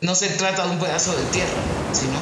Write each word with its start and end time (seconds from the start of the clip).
no 0.00 0.14
se 0.14 0.28
trata 0.30 0.64
de 0.66 0.70
un 0.70 0.78
pedazo 0.78 1.16
de 1.16 1.24
tierra, 1.26 1.62
sino 1.92 2.18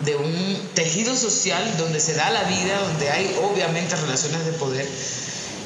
de 0.00 0.16
un 0.16 0.68
tejido 0.74 1.16
social 1.16 1.76
donde 1.78 2.00
se 2.00 2.14
da 2.14 2.30
la 2.30 2.44
vida, 2.44 2.78
donde 2.80 3.10
hay 3.10 3.36
obviamente 3.42 3.96
relaciones 3.96 4.44
de 4.46 4.52
poder, 4.52 4.86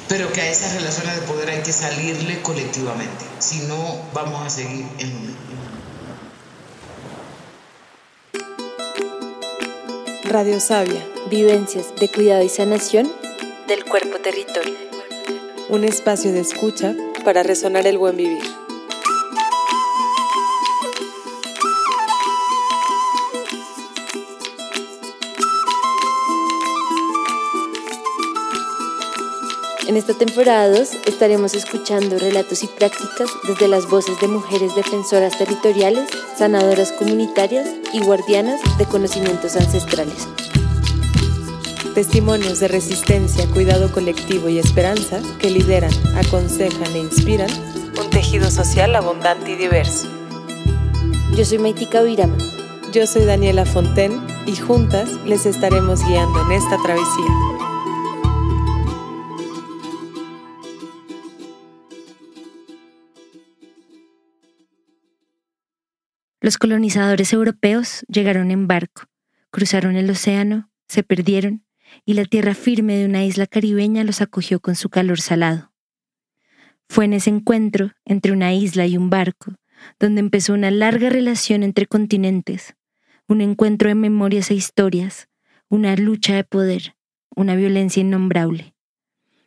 pero 0.09 0.33
que 0.33 0.41
a 0.41 0.51
esas 0.51 0.75
relaciones 0.75 1.17
de 1.17 1.23
poder 1.23 1.51
hay 1.51 1.63
que 1.63 1.73
salirle 1.73 2.41
colectivamente, 2.43 3.25
si 3.39 3.61
no 3.61 4.01
vamos 4.13 4.45
a 4.47 4.51
seguir 4.51 4.87
en 4.99 5.21
mismo. 5.21 5.37
Radio 10.25 10.61
Sabia, 10.61 11.05
vivencias 11.29 11.87
de 11.99 12.09
cuidado 12.09 12.43
y 12.43 12.49
sanación 12.49 13.11
del 13.67 13.85
cuerpo 13.85 14.19
territorio. 14.19 14.75
Un 15.69 15.85
espacio 15.85 16.33
de 16.33 16.41
escucha 16.41 16.95
para 17.25 17.43
resonar 17.43 17.87
el 17.87 17.99
buen 17.99 18.17
vivir. 18.17 18.60
En 29.91 29.97
esta 29.97 30.15
temporada 30.15 30.69
2 30.69 30.89
estaremos 31.07 31.53
escuchando 31.55 32.17
relatos 32.17 32.63
y 32.63 32.69
prácticas 32.69 33.29
desde 33.49 33.67
las 33.67 33.91
voces 33.91 34.21
de 34.21 34.29
mujeres 34.29 34.77
defensoras 34.77 35.37
territoriales, 35.37 36.09
sanadoras 36.39 36.93
comunitarias 36.93 37.69
y 37.93 37.99
guardianas 37.99 38.61
de 38.79 38.85
conocimientos 38.85 39.57
ancestrales. 39.57 40.29
Testimonios 41.93 42.61
de 42.61 42.69
resistencia, 42.69 43.49
cuidado 43.49 43.91
colectivo 43.91 44.49
y 44.49 44.61
esperanza 44.61 45.21
que 45.41 45.51
lideran, 45.51 45.91
aconsejan 46.17 46.95
e 46.95 47.01
inspiran 47.01 47.51
un 48.01 48.11
tejido 48.11 48.49
social 48.49 48.95
abundante 48.95 49.51
y 49.51 49.57
diverso. 49.57 50.07
Yo 51.35 51.45
soy 51.45 51.59
Maitika 51.59 52.03
Virama. 52.03 52.39
Yo 52.93 53.09
soy 53.09 53.25
Daniela 53.25 53.65
Fonten 53.65 54.25
y 54.47 54.55
juntas 54.55 55.11
les 55.27 55.47
estaremos 55.47 56.07
guiando 56.07 56.43
en 56.43 56.53
esta 56.53 56.81
travesía. 56.81 57.60
Los 66.41 66.57
colonizadores 66.57 67.35
europeos 67.35 68.05
llegaron 68.09 68.51
en 68.51 68.67
barco, 68.67 69.03
cruzaron 69.51 69.97
el 69.97 70.09
océano, 70.09 70.71
se 70.89 71.03
perdieron 71.03 71.67
y 72.07 72.15
la 72.15 72.25
tierra 72.25 72.55
firme 72.55 72.97
de 72.97 73.05
una 73.05 73.25
isla 73.25 73.47
caribeña 73.47 74.05
los 74.05 74.23
acogió 74.23 74.59
con 74.59 74.75
su 74.75 74.89
calor 74.89 75.21
salado. 75.21 75.73
Fue 76.89 77.05
en 77.05 77.13
ese 77.13 77.31
encuentro 77.31 77.93
entre 78.07 78.33
una 78.33 78.55
isla 78.55 78.87
y 78.87 78.97
un 78.97 79.11
barco 79.11 79.57
donde 79.99 80.21
empezó 80.21 80.55
una 80.55 80.71
larga 80.71 81.11
relación 81.11 81.63
entre 81.63 81.87
continentes, 81.87 82.75
un 83.29 83.43
encuentro 83.43 83.89
de 83.89 83.95
memorias 83.95 84.51
e 84.51 84.55
historias, 84.55 85.29
una 85.69 85.95
lucha 85.97 86.35
de 86.35 86.45
poder, 86.45 86.97
una 87.37 87.55
violencia 87.55 88.01
innombrable. 88.01 88.75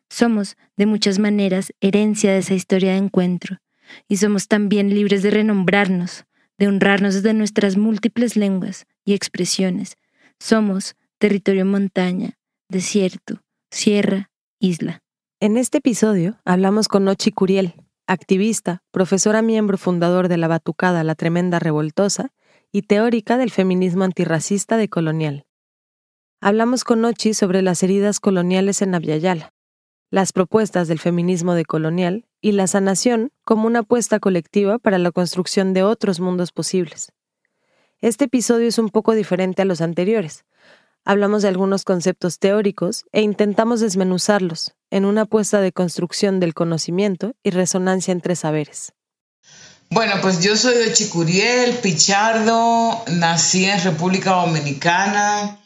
Somos, 0.09 0.57
de 0.77 0.85
muchas 0.85 1.17
maneras, 1.17 1.73
herencia 1.81 2.31
de 2.31 2.39
esa 2.39 2.53
historia 2.53 2.91
de 2.91 2.97
encuentro, 2.97 3.59
y 4.07 4.17
somos 4.17 4.47
también 4.47 4.89
libres 4.89 5.23
de 5.23 5.31
renombrarnos, 5.31 6.25
de 6.57 6.67
honrarnos 6.67 7.15
desde 7.15 7.33
nuestras 7.33 7.77
múltiples 7.77 8.35
lenguas 8.35 8.85
y 9.05 9.13
expresiones. 9.13 9.97
Somos 10.39 10.95
territorio 11.17 11.65
montaña, 11.65 12.37
desierto, 12.69 13.41
sierra, 13.71 14.29
isla. 14.59 15.01
En 15.39 15.57
este 15.57 15.79
episodio 15.79 16.39
hablamos 16.45 16.87
con 16.87 17.05
Nochi 17.05 17.31
Curiel, 17.31 17.75
activista, 18.07 18.83
profesora 18.91 19.41
miembro 19.41 19.77
fundador 19.77 20.27
de 20.27 20.37
la 20.37 20.47
Batucada 20.47 21.03
La 21.03 21.15
Tremenda 21.15 21.59
Revoltosa 21.59 22.31
y 22.71 22.83
teórica 22.83 23.37
del 23.37 23.51
feminismo 23.51 24.03
antirracista 24.03 24.77
de 24.77 24.89
Colonial. 24.89 25.45
Hablamos 26.41 26.83
con 26.83 27.01
Nochi 27.01 27.33
sobre 27.33 27.61
las 27.61 27.83
heridas 27.83 28.19
coloniales 28.19 28.81
en 28.81 28.95
Aviala, 28.95 29.52
las 30.13 30.31
propuestas 30.31 30.87
del 30.87 30.99
feminismo 30.99 31.55
decolonial 31.55 32.27
y 32.39 32.51
la 32.51 32.67
sanación 32.67 33.31
como 33.43 33.65
una 33.65 33.79
apuesta 33.79 34.19
colectiva 34.19 34.77
para 34.77 34.99
la 34.99 35.09
construcción 35.09 35.73
de 35.73 35.81
otros 35.81 36.19
mundos 36.19 36.51
posibles. 36.51 37.11
Este 37.99 38.25
episodio 38.25 38.67
es 38.67 38.77
un 38.77 38.89
poco 38.89 39.15
diferente 39.15 39.63
a 39.63 39.65
los 39.65 39.81
anteriores. 39.81 40.45
Hablamos 41.03 41.41
de 41.41 41.47
algunos 41.47 41.83
conceptos 41.83 42.37
teóricos 42.37 43.05
e 43.11 43.23
intentamos 43.23 43.79
desmenuzarlos 43.79 44.75
en 44.91 45.05
una 45.05 45.21
apuesta 45.21 45.61
de 45.61 45.71
construcción 45.71 46.39
del 46.39 46.53
conocimiento 46.53 47.33
y 47.41 47.49
resonancia 47.49 48.11
entre 48.11 48.35
saberes. 48.35 48.93
Bueno, 49.89 50.13
pues 50.21 50.43
yo 50.43 50.55
soy 50.55 50.77
de 50.77 50.93
Chicuriel, 50.93 51.79
Pichardo, 51.79 53.03
nací 53.07 53.65
en 53.65 53.83
República 53.83 54.33
Dominicana, 54.33 55.59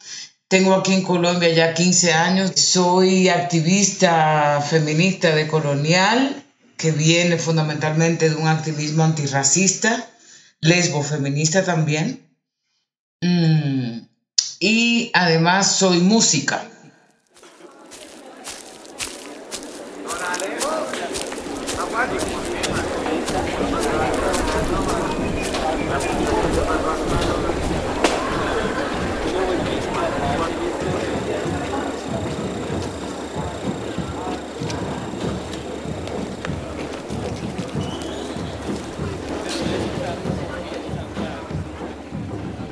tengo 0.48 0.74
aquí 0.74 0.94
en 0.94 1.04
Colombia 1.04 1.50
ya 1.50 1.74
15 1.74 2.14
años. 2.14 2.52
Soy 2.56 3.30
activista 3.30 4.62
feminista 4.62 5.36
de 5.36 5.48
colonial, 5.48 6.44
que 6.78 6.92
viene 6.92 7.38
fundamentalmente 7.38 8.30
de 8.30 8.36
un 8.36 8.48
activismo 8.48 9.04
antirracista, 9.04 10.08
lesbo 10.62 11.04
feminista 11.04 11.64
también. 11.64 12.26
Mm, 13.22 14.00
y 14.60 15.12
además 15.14 15.76
soy 15.76 16.00
música. 16.00 16.64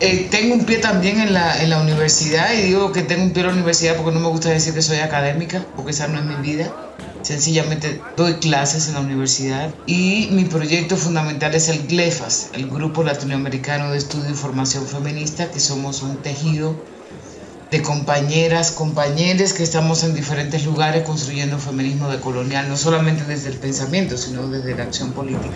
Eh, 0.01 0.27
tengo 0.29 0.55
un 0.55 0.65
pie 0.65 0.79
también 0.79 1.21
en 1.21 1.33
la, 1.33 1.61
en 1.63 1.69
la 1.69 1.79
universidad 1.79 2.53
y 2.53 2.63
digo 2.63 2.91
que 2.91 3.01
tengo 3.01 3.23
un 3.23 3.31
pie 3.31 3.43
en 3.43 3.47
la 3.47 3.53
universidad 3.53 3.95
porque 3.95 4.11
no 4.11 4.19
me 4.19 4.27
gusta 4.27 4.49
decir 4.49 4.73
que 4.73 4.81
soy 4.81 4.97
académica, 4.97 5.65
porque 5.75 5.91
esa 5.91 6.07
no 6.07 6.19
es 6.19 6.25
mi 6.25 6.35
vida. 6.35 6.73
Sencillamente 7.21 8.01
doy 8.17 8.35
clases 8.35 8.87
en 8.89 8.95
la 8.95 8.99
universidad 8.99 9.73
y 9.87 10.27
mi 10.31 10.43
proyecto 10.43 10.97
fundamental 10.97 11.55
es 11.55 11.69
el 11.69 11.87
GLEFAS, 11.87 12.49
el 12.53 12.69
Grupo 12.69 13.03
Latinoamericano 13.03 13.91
de 13.91 13.97
Estudio 13.97 14.29
y 14.29 14.35
Formación 14.35 14.85
Feminista, 14.85 15.49
que 15.49 15.59
somos 15.59 16.03
un 16.03 16.17
tejido 16.17 16.75
de 17.71 17.81
compañeras, 17.81 18.71
compañeros 18.71 19.53
que 19.53 19.63
estamos 19.63 20.03
en 20.03 20.13
diferentes 20.13 20.65
lugares 20.65 21.03
construyendo 21.03 21.57
feminismo 21.57 22.09
decolonial, 22.09 22.69
no 22.69 22.77
solamente 22.77 23.23
desde 23.23 23.49
el 23.49 23.57
pensamiento, 23.57 24.17
sino 24.17 24.47
desde 24.47 24.75
la 24.75 24.83
acción 24.83 25.13
política. 25.13 25.55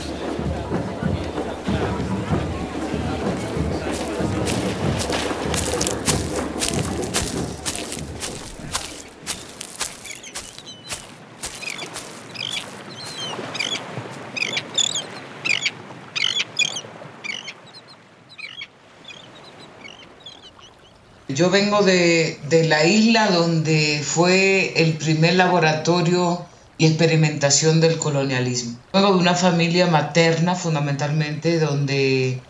Yo 21.29 21.51
vengo 21.51 21.83
de, 21.83 22.39
la 22.67 22.85
isla 22.85 23.29
donde 23.29 24.01
fue 24.03 24.73
el 24.81 24.93
primer 24.93 25.35
laboratorio 25.35 26.43
y 26.79 26.87
experimentación 26.87 27.79
del 27.81 27.99
colonialismo. 27.99 28.79
Vengo 28.93 29.13
de 29.13 29.19
una 29.19 29.35
familia 29.35 29.85
materna 29.85 30.55
fundamentalmente 30.55 31.59
donde 31.59 32.41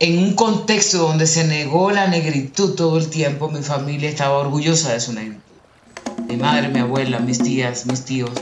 en 0.00 0.18
un 0.18 0.34
contexto 0.34 0.98
donde 0.98 1.26
se 1.26 1.44
negó 1.44 1.92
la 1.92 2.06
negritud 2.06 2.74
todo 2.74 2.98
el 2.98 3.08
tiempo, 3.08 3.48
mi 3.48 3.62
familia 3.62 4.10
estaba 4.10 4.36
orgullosa 4.36 4.92
de 4.92 5.00
su 5.00 5.14
negritud. 5.14 5.40
Mi 6.28 6.36
madre, 6.36 6.68
mi 6.68 6.80
abuela, 6.80 7.20
mis 7.20 7.38
tías, 7.38 7.86
mis 7.86 8.04
tíos. 8.04 8.32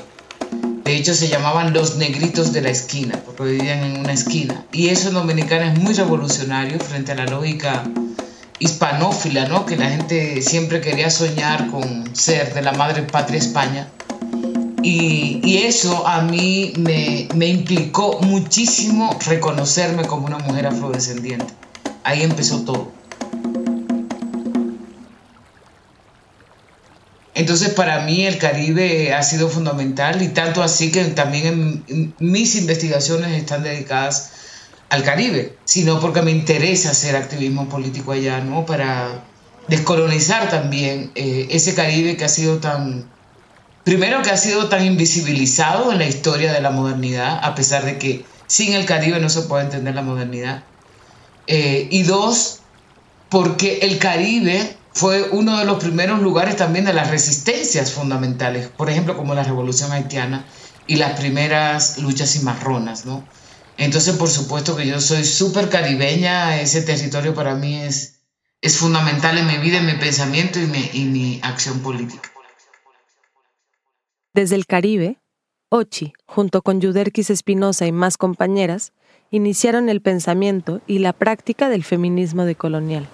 De 0.82 0.96
hecho, 0.96 1.14
se 1.14 1.28
llamaban 1.28 1.72
los 1.72 1.96
negritos 1.98 2.52
de 2.52 2.62
la 2.62 2.70
esquina, 2.70 3.22
porque 3.24 3.52
vivían 3.52 3.84
en 3.84 4.00
una 4.00 4.12
esquina. 4.12 4.66
Y 4.72 4.88
eso 4.88 5.08
en 5.08 5.14
Dominicana 5.14 5.72
es 5.72 5.78
muy 5.78 5.94
revolucionario 5.94 6.80
frente 6.80 7.12
a 7.12 7.14
la 7.14 7.26
lógica 7.26 7.84
hispanófila, 8.62 9.48
¿no? 9.48 9.66
Que 9.66 9.76
la 9.76 9.90
gente 9.90 10.40
siempre 10.40 10.80
quería 10.80 11.10
soñar 11.10 11.68
con 11.70 12.14
ser 12.14 12.54
de 12.54 12.62
la 12.62 12.72
madre 12.72 13.02
patria 13.02 13.38
España. 13.38 13.88
Y, 14.84 15.58
eso 15.64 16.06
a 16.06 16.22
mí 16.22 16.72
me, 16.76 17.28
me, 17.36 17.46
implicó 17.46 18.20
muchísimo 18.22 19.16
reconocerme 19.26 20.04
como 20.06 20.26
una 20.26 20.38
mujer 20.38 20.66
afrodescendiente. 20.66 21.46
Ahí 22.02 22.22
empezó 22.22 22.62
todo. 22.62 22.90
Entonces 27.34 27.70
para 27.70 28.00
mí 28.00 28.26
el 28.26 28.38
Caribe 28.38 29.14
ha 29.14 29.22
sido 29.22 29.48
fundamental 29.48 30.20
y 30.22 30.28
tanto 30.28 30.62
así 30.62 30.92
que 30.92 31.04
también 31.06 31.84
en 31.88 32.14
mis 32.18 32.56
investigaciones 32.56 33.32
están 33.32 33.62
dedicadas 33.62 34.31
al 34.92 35.04
Caribe, 35.04 35.56
sino 35.64 36.00
porque 36.00 36.20
me 36.20 36.32
interesa 36.32 36.90
hacer 36.90 37.16
activismo 37.16 37.66
político 37.66 38.12
allá, 38.12 38.40
¿no? 38.40 38.66
Para 38.66 39.24
descolonizar 39.66 40.50
también 40.50 41.12
eh, 41.14 41.48
ese 41.50 41.74
Caribe 41.74 42.18
que 42.18 42.26
ha 42.26 42.28
sido 42.28 42.58
tan, 42.58 43.10
primero 43.84 44.20
que 44.20 44.28
ha 44.28 44.36
sido 44.36 44.68
tan 44.68 44.84
invisibilizado 44.84 45.92
en 45.92 45.98
la 45.98 46.06
historia 46.06 46.52
de 46.52 46.60
la 46.60 46.68
modernidad, 46.68 47.40
a 47.42 47.54
pesar 47.54 47.86
de 47.86 47.96
que 47.96 48.26
sin 48.46 48.74
el 48.74 48.84
Caribe 48.84 49.18
no 49.18 49.30
se 49.30 49.40
puede 49.40 49.64
entender 49.64 49.94
la 49.94 50.02
modernidad. 50.02 50.62
Eh, 51.46 51.88
y 51.90 52.02
dos, 52.02 52.58
porque 53.30 53.78
el 53.80 53.98
Caribe 53.98 54.76
fue 54.92 55.30
uno 55.30 55.58
de 55.58 55.64
los 55.64 55.82
primeros 55.82 56.20
lugares 56.20 56.56
también 56.56 56.84
de 56.84 56.92
las 56.92 57.08
resistencias 57.08 57.92
fundamentales, 57.92 58.68
por 58.68 58.90
ejemplo, 58.90 59.16
como 59.16 59.34
la 59.34 59.42
Revolución 59.42 59.90
Haitiana 59.90 60.44
y 60.86 60.96
las 60.96 61.18
primeras 61.18 61.96
luchas 61.96 62.30
cimarronas, 62.30 63.06
¿no? 63.06 63.24
Entonces, 63.84 64.14
por 64.14 64.28
supuesto 64.28 64.76
que 64.76 64.86
yo 64.86 65.00
soy 65.00 65.24
súper 65.24 65.68
caribeña, 65.68 66.60
ese 66.60 66.82
territorio 66.82 67.34
para 67.34 67.56
mí 67.56 67.82
es, 67.82 68.22
es 68.60 68.78
fundamental 68.78 69.38
en 69.38 69.48
mi 69.48 69.58
vida, 69.58 69.78
en 69.78 69.86
mi 69.86 69.94
pensamiento 69.94 70.60
y 70.60 70.66
mi, 70.66 71.04
mi 71.06 71.40
acción 71.42 71.80
política. 71.80 72.30
Desde 74.32 74.54
el 74.54 74.66
Caribe, 74.66 75.18
Ochi, 75.68 76.12
junto 76.26 76.62
con 76.62 76.80
Yuderquis 76.80 77.30
Espinosa 77.30 77.84
y 77.84 77.90
más 77.90 78.16
compañeras, 78.16 78.92
iniciaron 79.32 79.88
el 79.88 80.00
pensamiento 80.00 80.80
y 80.86 81.00
la 81.00 81.12
práctica 81.12 81.68
del 81.68 81.82
feminismo 81.82 82.44
decolonial. 82.44 83.08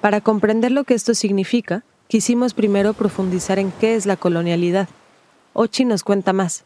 Para 0.00 0.20
comprender 0.20 0.70
lo 0.70 0.84
que 0.84 0.94
esto 0.94 1.12
significa, 1.12 1.82
quisimos 2.06 2.54
primero 2.54 2.94
profundizar 2.94 3.58
en 3.58 3.72
qué 3.72 3.96
es 3.96 4.06
la 4.06 4.16
colonialidad. 4.16 4.88
Ochi 5.54 5.84
nos 5.84 6.04
cuenta 6.04 6.32
más. 6.32 6.64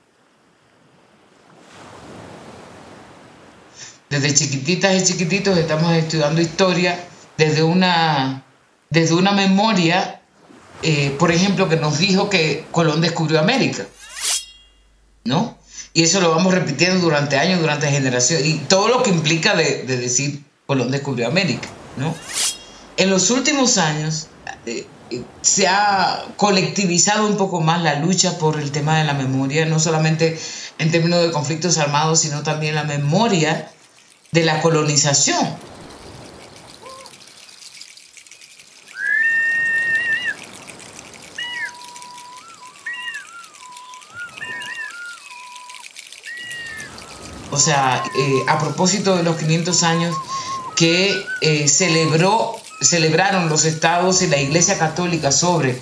Desde 4.13 4.35
chiquititas 4.35 4.95
y 4.95 5.05
chiquititos 5.05 5.57
estamos 5.57 5.91
estudiando 5.95 6.43
historia 6.43 7.03
desde 7.39 7.63
una, 7.63 8.45
desde 8.91 9.15
una 9.15 9.33
memoria, 9.33 10.21
eh, 10.83 11.17
por 11.19 11.33
ejemplo, 11.33 11.67
que 11.67 11.77
nos 11.77 11.97
dijo 11.99 12.29
que 12.29 12.67
Colón 12.73 13.01
descubrió 13.01 13.41
América. 13.41 13.87
¿no? 15.25 15.57
Y 15.95 16.03
eso 16.03 16.21
lo 16.21 16.31
vamos 16.31 16.53
repitiendo 16.53 17.01
durante 17.01 17.39
años, 17.39 17.61
durante 17.61 17.91
generaciones, 17.91 18.45
y 18.45 18.59
todo 18.59 18.89
lo 18.89 19.03
que 19.03 19.09
implica 19.09 19.55
de, 19.55 19.85
decir 19.85 20.45
Colón 20.67 20.91
descubrió 20.91 21.27
América, 21.27 21.69
¿no? 21.97 22.15
En 22.99 23.09
los 23.09 23.31
últimos 23.31 23.79
años 23.79 24.27
eh, 24.67 24.87
eh, 25.11 25.23
se 25.41 25.69
ha 25.69 26.27
colectivizado 26.37 27.27
un 27.27 27.39
poco 27.39 27.63
más 27.63 27.83
la 27.83 27.95
lucha 27.95 28.37
por 28.37 28.61
el 28.61 28.73
tema 28.73 28.99
de 28.99 29.05
la 29.05 29.15
memoria, 29.15 29.65
no 29.65 29.81
solamente 29.81 30.39
en 30.79 30.91
términos 30.91 31.23
de 31.23 31.31
conflictos 31.31 31.79
armados, 31.79 32.21
sino 32.21 32.43
también 32.43 32.75
la 32.75 32.85
memoria 32.85 33.71
de 34.33 34.45
la 34.45 34.63
colonización 34.63 35.59
o 47.51 47.59
sea, 47.59 48.03
eh, 48.19 48.43
a 48.49 48.59
propósito 48.59 49.15
de 49.17 49.23
los 49.23 49.37
500 49.37 49.83
años 49.83 50.17
que 50.77 51.15
eh, 51.43 51.69
celebró, 51.69 52.57
celebraron 52.81 53.51
los 53.51 53.67
estados 53.67 54.23
y 54.23 54.29
la 54.29 54.39
Iglesia 54.39 54.79
Católica 54.79 55.31
sobre 55.31 55.79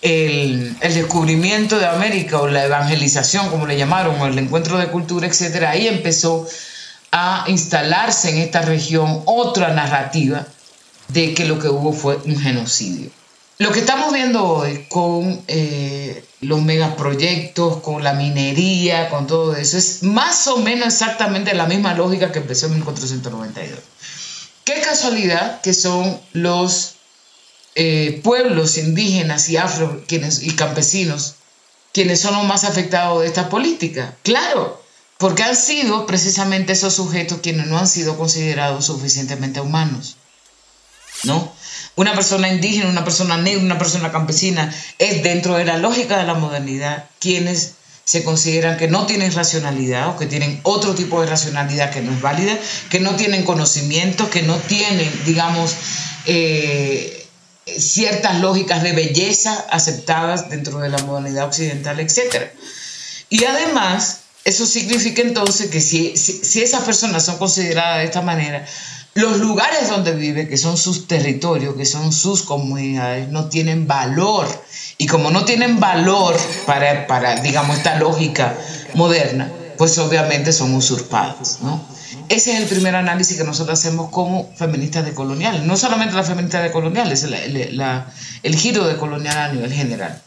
el, 0.00 0.78
descubrimiento 0.80 1.78
de 1.78 1.86
América 1.86 2.40
o 2.40 2.46
la 2.46 2.64
evangelización, 2.64 3.50
como 3.50 3.66
le 3.66 3.76
llamaron, 3.76 4.18
o 4.18 4.26
el 4.26 4.38
encuentro 4.38 4.78
de 4.78 4.86
cultura, 4.88 5.26
etc., 5.26 5.64
ahí 5.68 5.86
empezó 5.86 6.48
a 7.18 7.44
instalarse 7.48 8.28
en 8.28 8.38
esta 8.38 8.60
región 8.60 9.22
otra 9.24 9.72
narrativa 9.72 10.46
de 11.08 11.32
que 11.32 11.46
lo 11.46 11.58
que 11.58 11.68
hubo 11.68 11.94
fue 11.94 12.18
un 12.26 12.38
genocidio. 12.38 13.10
Lo 13.56 13.72
que 13.72 13.78
estamos 13.78 14.12
viendo 14.12 14.44
hoy 14.44 14.84
con 14.90 15.42
eh, 15.48 16.22
los 16.42 16.60
megaproyectos, 16.60 17.78
con 17.78 18.04
la 18.04 18.12
minería, 18.12 19.08
con 19.08 19.26
todo 19.26 19.56
eso, 19.56 19.78
es 19.78 20.02
más 20.02 20.46
o 20.46 20.58
menos 20.58 20.88
exactamente 20.88 21.54
la 21.54 21.64
misma 21.64 21.94
lógica 21.94 22.32
que 22.32 22.40
empezó 22.40 22.66
en 22.66 22.74
1492. 22.74 23.78
Qué 24.64 24.82
casualidad 24.82 25.62
que 25.62 25.72
son 25.72 26.20
los 26.34 26.96
eh, 27.76 28.20
pueblos 28.22 28.76
indígenas 28.76 29.48
y 29.48 29.56
afro 29.56 30.02
quienes, 30.06 30.42
y 30.42 30.50
campesinos 30.50 31.36
quienes 31.92 32.20
son 32.20 32.34
los 32.34 32.44
más 32.44 32.64
afectados 32.64 33.22
de 33.22 33.28
esta 33.28 33.48
política. 33.48 34.14
Claro, 34.22 34.82
porque 35.18 35.42
han 35.42 35.56
sido 35.56 36.06
precisamente 36.06 36.72
esos 36.72 36.94
sujetos 36.94 37.40
quienes 37.42 37.66
no 37.66 37.78
han 37.78 37.88
sido 37.88 38.16
considerados 38.16 38.86
suficientemente 38.86 39.60
humanos. 39.60 40.16
¿No? 41.22 41.56
una 41.96 42.14
persona 42.14 42.48
indígena, 42.48 42.90
una 42.90 43.04
persona 43.04 43.38
negra, 43.38 43.62
una 43.62 43.78
persona 43.78 44.12
campesina, 44.12 44.72
es 44.98 45.22
dentro 45.22 45.54
de 45.54 45.64
la 45.64 45.78
lógica 45.78 46.18
de 46.18 46.24
la 46.24 46.34
modernidad 46.34 47.06
quienes 47.18 47.72
se 48.04 48.22
consideran 48.22 48.76
que 48.76 48.86
no 48.86 49.06
tienen 49.06 49.32
racionalidad 49.32 50.10
o 50.10 50.16
que 50.16 50.26
tienen 50.26 50.60
otro 50.62 50.94
tipo 50.94 51.20
de 51.20 51.26
racionalidad 51.26 51.90
que 51.90 52.02
no 52.02 52.12
es 52.12 52.20
válida, 52.20 52.56
que 52.90 53.00
no 53.00 53.16
tienen 53.16 53.44
conocimiento, 53.44 54.30
que 54.30 54.42
no 54.42 54.56
tienen, 54.58 55.10
digamos, 55.24 55.74
eh, 56.26 57.26
ciertas 57.78 58.40
lógicas 58.40 58.82
de 58.84 58.92
belleza 58.92 59.66
aceptadas 59.70 60.50
dentro 60.50 60.78
de 60.78 60.90
la 60.90 60.98
modernidad 60.98 61.46
occidental, 61.46 61.98
etc. 61.98 62.52
Y 63.28 63.44
además, 63.44 64.20
eso 64.46 64.64
significa 64.64 65.22
entonces 65.22 65.70
que 65.70 65.80
si, 65.80 66.16
si, 66.16 66.32
si 66.32 66.62
esas 66.62 66.84
personas 66.84 67.24
son 67.24 67.36
consideradas 67.36 67.98
de 67.98 68.04
esta 68.04 68.22
manera, 68.22 68.64
los 69.14 69.38
lugares 69.38 69.88
donde 69.88 70.12
vive, 70.12 70.46
que 70.46 70.56
son 70.56 70.76
sus 70.76 71.08
territorios, 71.08 71.74
que 71.74 71.84
son 71.84 72.12
sus 72.12 72.42
comunidades, 72.42 73.28
no 73.28 73.48
tienen 73.48 73.88
valor. 73.88 74.46
Y 74.98 75.08
como 75.08 75.32
no 75.32 75.44
tienen 75.44 75.80
valor 75.80 76.36
para, 76.64 77.08
para 77.08 77.40
digamos, 77.40 77.78
esta 77.78 77.98
lógica 77.98 78.56
moderna, 78.94 79.50
pues 79.78 79.98
obviamente 79.98 80.52
son 80.52 80.74
usurpados, 80.74 81.58
¿no? 81.62 81.84
Ese 82.28 82.52
es 82.52 82.60
el 82.60 82.68
primer 82.68 82.94
análisis 82.94 83.36
que 83.36 83.44
nosotros 83.44 83.78
hacemos 83.78 84.10
como 84.10 84.52
feministas 84.56 85.04
decoloniales. 85.04 85.62
No 85.62 85.76
solamente 85.76 86.14
las 86.14 86.28
feministas 86.28 86.62
decoloniales, 86.62 87.24
el, 87.24 87.82
el 88.42 88.56
giro 88.56 88.86
decolonial 88.86 89.36
a 89.36 89.52
nivel 89.52 89.72
general. 89.72 90.22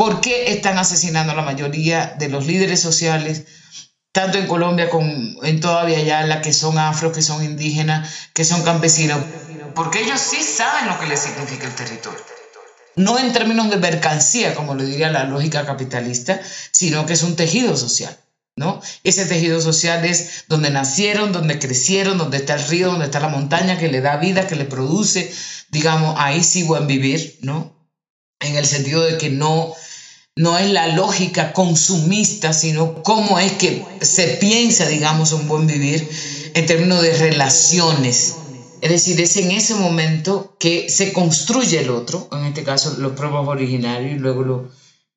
¿Por 0.00 0.22
qué 0.22 0.50
están 0.50 0.78
asesinando 0.78 1.32
a 1.32 1.36
la 1.36 1.42
mayoría 1.42 2.16
de 2.18 2.30
los 2.30 2.46
líderes 2.46 2.80
sociales, 2.80 3.44
tanto 4.12 4.38
en 4.38 4.46
Colombia 4.46 4.88
como 4.88 5.44
en 5.44 5.60
toda 5.60 5.84
la 5.84 6.40
que 6.40 6.54
son 6.54 6.78
afro, 6.78 7.12
que 7.12 7.20
son 7.20 7.44
indígenas, 7.44 8.10
que 8.32 8.46
son 8.46 8.62
campesinos? 8.62 9.20
Porque 9.74 10.00
ellos 10.00 10.18
sí 10.18 10.42
saben 10.42 10.86
lo 10.86 10.98
que 10.98 11.06
les 11.06 11.20
significa 11.20 11.66
el 11.66 11.74
territorio. 11.74 12.18
No 12.96 13.18
en 13.18 13.34
términos 13.34 13.68
de 13.68 13.76
mercancía, 13.76 14.54
como 14.54 14.74
lo 14.74 14.84
diría 14.84 15.10
la 15.10 15.24
lógica 15.24 15.66
capitalista, 15.66 16.40
sino 16.70 17.04
que 17.04 17.12
es 17.12 17.22
un 17.22 17.36
tejido 17.36 17.76
social. 17.76 18.16
¿No? 18.56 18.80
Ese 19.04 19.26
tejido 19.26 19.60
social 19.60 20.02
es 20.06 20.46
donde 20.48 20.70
nacieron, 20.70 21.30
donde 21.32 21.58
crecieron, 21.58 22.16
donde 22.16 22.38
está 22.38 22.54
el 22.54 22.66
río, 22.68 22.90
donde 22.90 23.04
está 23.04 23.20
la 23.20 23.28
montaña 23.28 23.78
que 23.78 23.88
le 23.88 24.00
da 24.00 24.16
vida, 24.16 24.46
que 24.46 24.56
le 24.56 24.64
produce, 24.64 25.30
digamos, 25.68 26.14
ahí 26.18 26.42
sí 26.42 26.62
buen 26.62 26.86
vivir, 26.86 27.38
¿no? 27.42 27.76
En 28.40 28.56
el 28.56 28.64
sentido 28.64 29.02
de 29.02 29.18
que 29.18 29.28
no 29.28 29.74
no 30.36 30.56
es 30.58 30.70
la 30.70 30.88
lógica 30.88 31.52
consumista, 31.52 32.52
sino 32.52 33.02
cómo 33.02 33.38
es 33.38 33.52
que 33.52 33.84
se 34.00 34.28
piensa, 34.40 34.86
digamos, 34.86 35.32
un 35.32 35.48
buen 35.48 35.66
vivir 35.66 36.08
en 36.54 36.66
términos 36.66 37.02
de 37.02 37.16
relaciones. 37.16 38.36
Es 38.80 38.90
decir, 38.90 39.20
es 39.20 39.36
en 39.36 39.50
ese 39.50 39.74
momento 39.74 40.56
que 40.58 40.88
se 40.88 41.12
construye 41.12 41.80
el 41.80 41.90
otro, 41.90 42.28
en 42.32 42.46
este 42.46 42.64
caso 42.64 42.96
los 42.98 43.12
propios 43.12 43.46
originarios 43.46 44.12
y 44.12 44.18
luego 44.18 44.68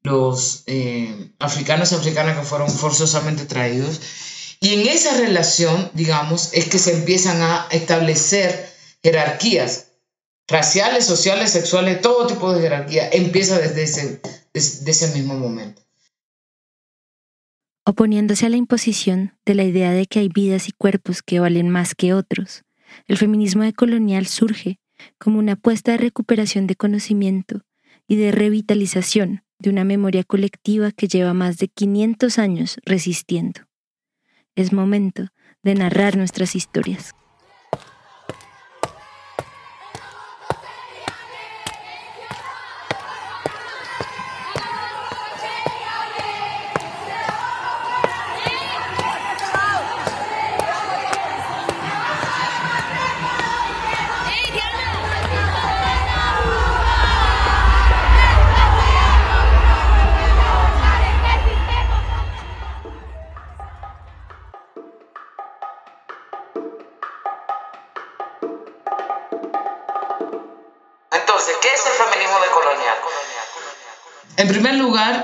los, 0.04 0.64
eh, 0.66 1.32
africanos 1.40 1.92
y 1.92 1.96
africanas 1.96 2.38
que 2.38 2.46
fueron 2.46 2.70
forzosamente 2.70 3.46
traídos. 3.46 4.02
Y 4.60 4.74
en 4.74 4.88
esa 4.88 5.18
relación, 5.18 5.92
digamos, 5.94 6.50
es 6.54 6.66
que 6.66 6.80
se 6.80 6.94
empiezan 6.94 7.42
a 7.42 7.68
establecer 7.72 8.74
jerarquías 9.02 9.88
raciales, 10.48 11.06
sociales, 11.06 11.52
sexuales, 11.52 12.02
todo 12.02 12.28
tipo 12.28 12.54
de 12.54 12.62
jerarquía 12.62 13.10
empieza 13.12 13.60
desde 13.60 13.84
ese, 13.84 14.22
desde 14.54 14.92
ese 14.92 15.14
mismo 15.14 15.38
momento. 15.38 15.82
Oponiéndose 17.86 18.46
a 18.46 18.50
la 18.50 18.56
imposición 18.56 19.38
de 19.46 19.56
la 19.56 19.64
idea 19.64 19.92
de 19.92 20.06
que 20.06 20.20
hay 20.20 20.30
vidas 20.30 20.70
y 20.70 20.72
cuerpos 20.72 21.22
que 21.22 21.40
valen 21.40 21.70
más 21.70 21.96
que 21.96 22.14
otros, 22.14 22.64
el 23.08 23.18
feminismo 23.18 23.64
decolonial 23.64 24.28
surge 24.28 24.80
como 25.18 25.40
una 25.40 25.54
apuesta 25.54 25.92
de 25.92 25.98
recuperación 25.98 26.68
de 26.68 26.76
conocimiento 26.76 27.62
y 28.08 28.16
de 28.16 28.32
revitalización 28.32 29.44
de 29.60 29.70
una 29.70 29.84
memoria 29.84 30.24
colectiva 30.24 30.92
que 30.92 31.08
lleva 31.08 31.34
más 31.34 31.58
de 31.58 31.68
500 31.68 32.38
años 32.38 32.78
resistiendo. 32.86 33.62
Es 34.56 34.72
momento 34.72 35.28
de 35.64 35.76
narrar 35.76 36.16
nuestras 36.16 36.56
historias. 36.56 37.14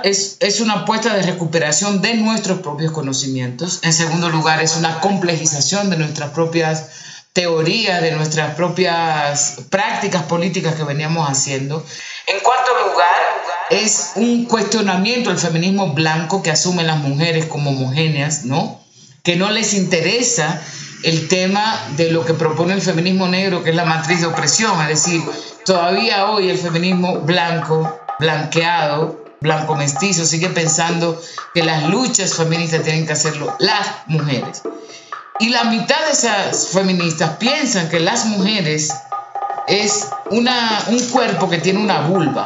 Es, 0.03 0.37
es, 0.39 0.61
una 0.61 0.81
apuesta 0.81 1.13
de 1.13 1.23
recuperación 1.23 2.01
de 2.01 2.15
nuestros 2.15 2.59
propios 2.59 2.91
conocimientos. 2.91 3.79
En 3.83 3.93
segundo 3.93 4.29
lugar, 4.29 4.61
es 4.61 4.75
una 4.75 4.99
complejización 4.99 5.89
de 5.89 5.97
nuestras 5.97 6.31
propias 6.31 6.85
teorías, 7.33 8.01
de 8.01 8.11
nuestras 8.11 8.55
propias 8.55 9.57
prácticas 9.69 10.23
políticas 10.23 10.75
que 10.75 10.83
veníamos 10.83 11.29
haciendo. 11.29 11.85
En 12.27 12.39
cuarto 12.39 12.71
lugar, 12.89 13.09
es 13.69 14.11
un 14.15 14.45
cuestionamiento 14.45 15.29
al 15.29 15.37
feminismo 15.37 15.93
blanco 15.93 16.41
que 16.41 16.51
asume 16.51 16.83
las 16.83 16.97
mujeres 16.97 17.45
como 17.45 17.71
homogéneas, 17.71 18.45
¿no? 18.45 18.81
Que 19.23 19.35
no 19.35 19.51
les 19.51 19.73
interesa 19.73 20.61
el 21.03 21.27
tema 21.27 21.79
de 21.95 22.11
lo 22.11 22.25
que 22.25 22.33
propone 22.33 22.73
el 22.73 22.81
feminismo 22.81 23.27
negro, 23.27 23.63
que 23.63 23.69
es 23.69 23.75
la 23.75 23.85
matriz 23.85 24.21
de 24.21 24.27
opresión, 24.27 24.81
es 24.81 24.87
decir, 24.89 25.21
todavía 25.65 26.29
hoy 26.29 26.49
el 26.49 26.57
feminismo 26.57 27.19
blanco 27.19 27.99
blanqueado, 28.19 29.18
blanco 29.41 29.75
mestizo, 29.75 30.25
sigue 30.25 30.49
pensando 30.49 31.21
que 31.53 31.63
las 31.63 31.83
luchas 31.89 32.33
feministas 32.33 32.83
tienen 32.83 33.05
que 33.05 33.13
hacerlo 33.13 33.55
las 33.59 34.07
mujeres. 34.07 34.61
Y 35.39 35.49
la 35.49 35.65
mitad 35.65 36.05
de 36.05 36.11
esas 36.11 36.69
feministas 36.69 37.37
piensan 37.37 37.89
que 37.89 37.99
las 37.99 38.25
mujeres 38.25 38.89
es 39.67 40.07
una, 40.31 40.85
un 40.87 40.99
cuerpo 41.09 41.49
que 41.49 41.59
tiene 41.59 41.79
una 41.79 42.01
vulva. 42.01 42.43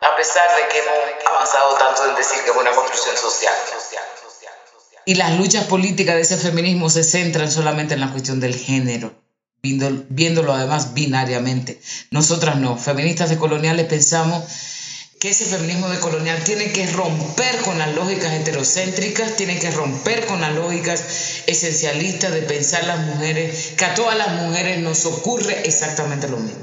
A 0.00 0.16
pesar 0.16 0.44
de 0.56 0.68
que 0.68 0.78
hemos 0.78 1.26
avanzado 1.30 1.74
tanto 1.76 2.08
en 2.08 2.16
decir 2.16 2.42
que 2.44 2.50
es 2.50 2.56
una 2.56 2.70
construcción 2.70 3.16
social. 3.16 3.52
Y 5.06 5.16
las 5.16 5.36
luchas 5.36 5.64
políticas 5.64 6.14
de 6.14 6.22
ese 6.22 6.38
feminismo 6.38 6.88
se 6.88 7.04
centran 7.04 7.50
solamente 7.50 7.92
en 7.92 8.00
la 8.00 8.10
cuestión 8.10 8.40
del 8.40 8.56
género 8.56 9.12
viéndolo 9.64 10.52
además 10.52 10.94
binariamente. 10.94 11.80
Nosotras 12.10 12.56
no, 12.56 12.76
feministas 12.76 13.30
decoloniales 13.30 13.86
pensamos 13.86 14.44
que 15.24 15.30
ese 15.30 15.46
feminismo 15.46 15.88
decolonial 15.88 16.44
tiene 16.44 16.70
que 16.70 16.86
romper 16.88 17.56
con 17.64 17.78
las 17.78 17.94
lógicas 17.94 18.34
heterocéntricas, 18.34 19.36
tiene 19.36 19.58
que 19.58 19.70
romper 19.70 20.26
con 20.26 20.42
las 20.42 20.54
lógicas 20.54 21.42
esencialistas 21.46 22.30
de 22.30 22.42
pensar 22.42 22.84
las 22.84 23.00
mujeres, 23.06 23.72
que 23.74 23.86
a 23.86 23.94
todas 23.94 24.18
las 24.18 24.34
mujeres 24.34 24.80
nos 24.80 25.06
ocurre 25.06 25.66
exactamente 25.66 26.28
lo 26.28 26.36
mismo. 26.36 26.60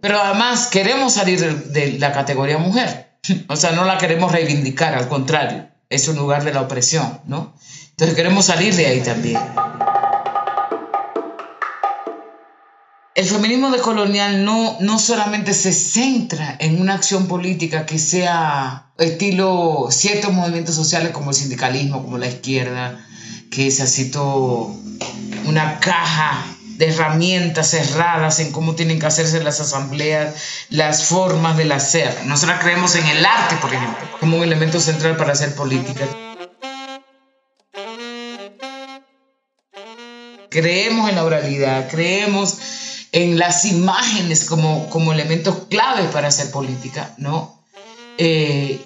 Pero 0.00 0.18
además 0.18 0.68
queremos 0.68 1.12
salir 1.12 1.38
de, 1.38 1.54
de 1.78 1.98
la 1.98 2.10
categoría 2.14 2.56
mujer, 2.56 3.18
o 3.48 3.56
sea, 3.56 3.72
no 3.72 3.84
la 3.84 3.98
queremos 3.98 4.32
reivindicar, 4.32 4.94
al 4.94 5.06
contrario, 5.06 5.68
es 5.90 6.08
un 6.08 6.16
lugar 6.16 6.42
de 6.42 6.54
la 6.54 6.62
opresión, 6.62 7.20
¿no? 7.26 7.54
Entonces 7.90 8.16
queremos 8.16 8.46
salir 8.46 8.74
de 8.74 8.86
ahí 8.86 9.00
también. 9.02 9.38
El 13.14 13.26
feminismo 13.26 13.70
decolonial 13.70 14.44
no, 14.44 14.76
no 14.80 14.98
solamente 14.98 15.54
se 15.54 15.72
centra 15.72 16.56
en 16.58 16.80
una 16.80 16.94
acción 16.94 17.28
política 17.28 17.86
que 17.86 17.98
sea 17.98 18.90
estilo 18.98 19.86
ciertos 19.90 20.32
movimientos 20.32 20.74
sociales 20.74 21.12
como 21.12 21.30
el 21.30 21.36
sindicalismo, 21.36 22.02
como 22.02 22.18
la 22.18 22.26
izquierda, 22.26 23.06
que 23.52 23.68
es 23.68 23.80
así 23.80 24.10
todo 24.10 24.74
una 25.46 25.78
caja 25.78 26.44
de 26.76 26.88
herramientas 26.88 27.70
cerradas 27.70 28.40
en 28.40 28.50
cómo 28.50 28.74
tienen 28.74 28.98
que 28.98 29.06
hacerse 29.06 29.44
las 29.44 29.60
asambleas, 29.60 30.34
las 30.70 31.04
formas 31.04 31.56
del 31.56 31.70
hacer. 31.70 32.12
Nosotros 32.24 32.58
creemos 32.60 32.96
en 32.96 33.06
el 33.06 33.24
arte, 33.24 33.54
por 33.60 33.72
ejemplo, 33.72 34.04
como 34.18 34.38
un 34.38 34.42
elemento 34.42 34.80
central 34.80 35.16
para 35.16 35.34
hacer 35.34 35.54
política. 35.54 36.04
Creemos 40.50 41.08
en 41.08 41.14
la 41.14 41.24
oralidad, 41.24 41.88
creemos 41.88 42.58
en 43.14 43.38
las 43.38 43.64
imágenes 43.64 44.44
como, 44.44 44.90
como 44.90 45.12
elementos 45.12 45.66
clave 45.70 46.02
para 46.08 46.28
hacer 46.28 46.50
política, 46.50 47.14
¿no? 47.16 47.62
Eh, 48.18 48.84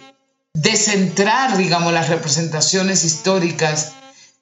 descentrar, 0.52 1.56
digamos, 1.56 1.94
las 1.94 2.10
representaciones 2.10 3.04
históricas 3.04 3.92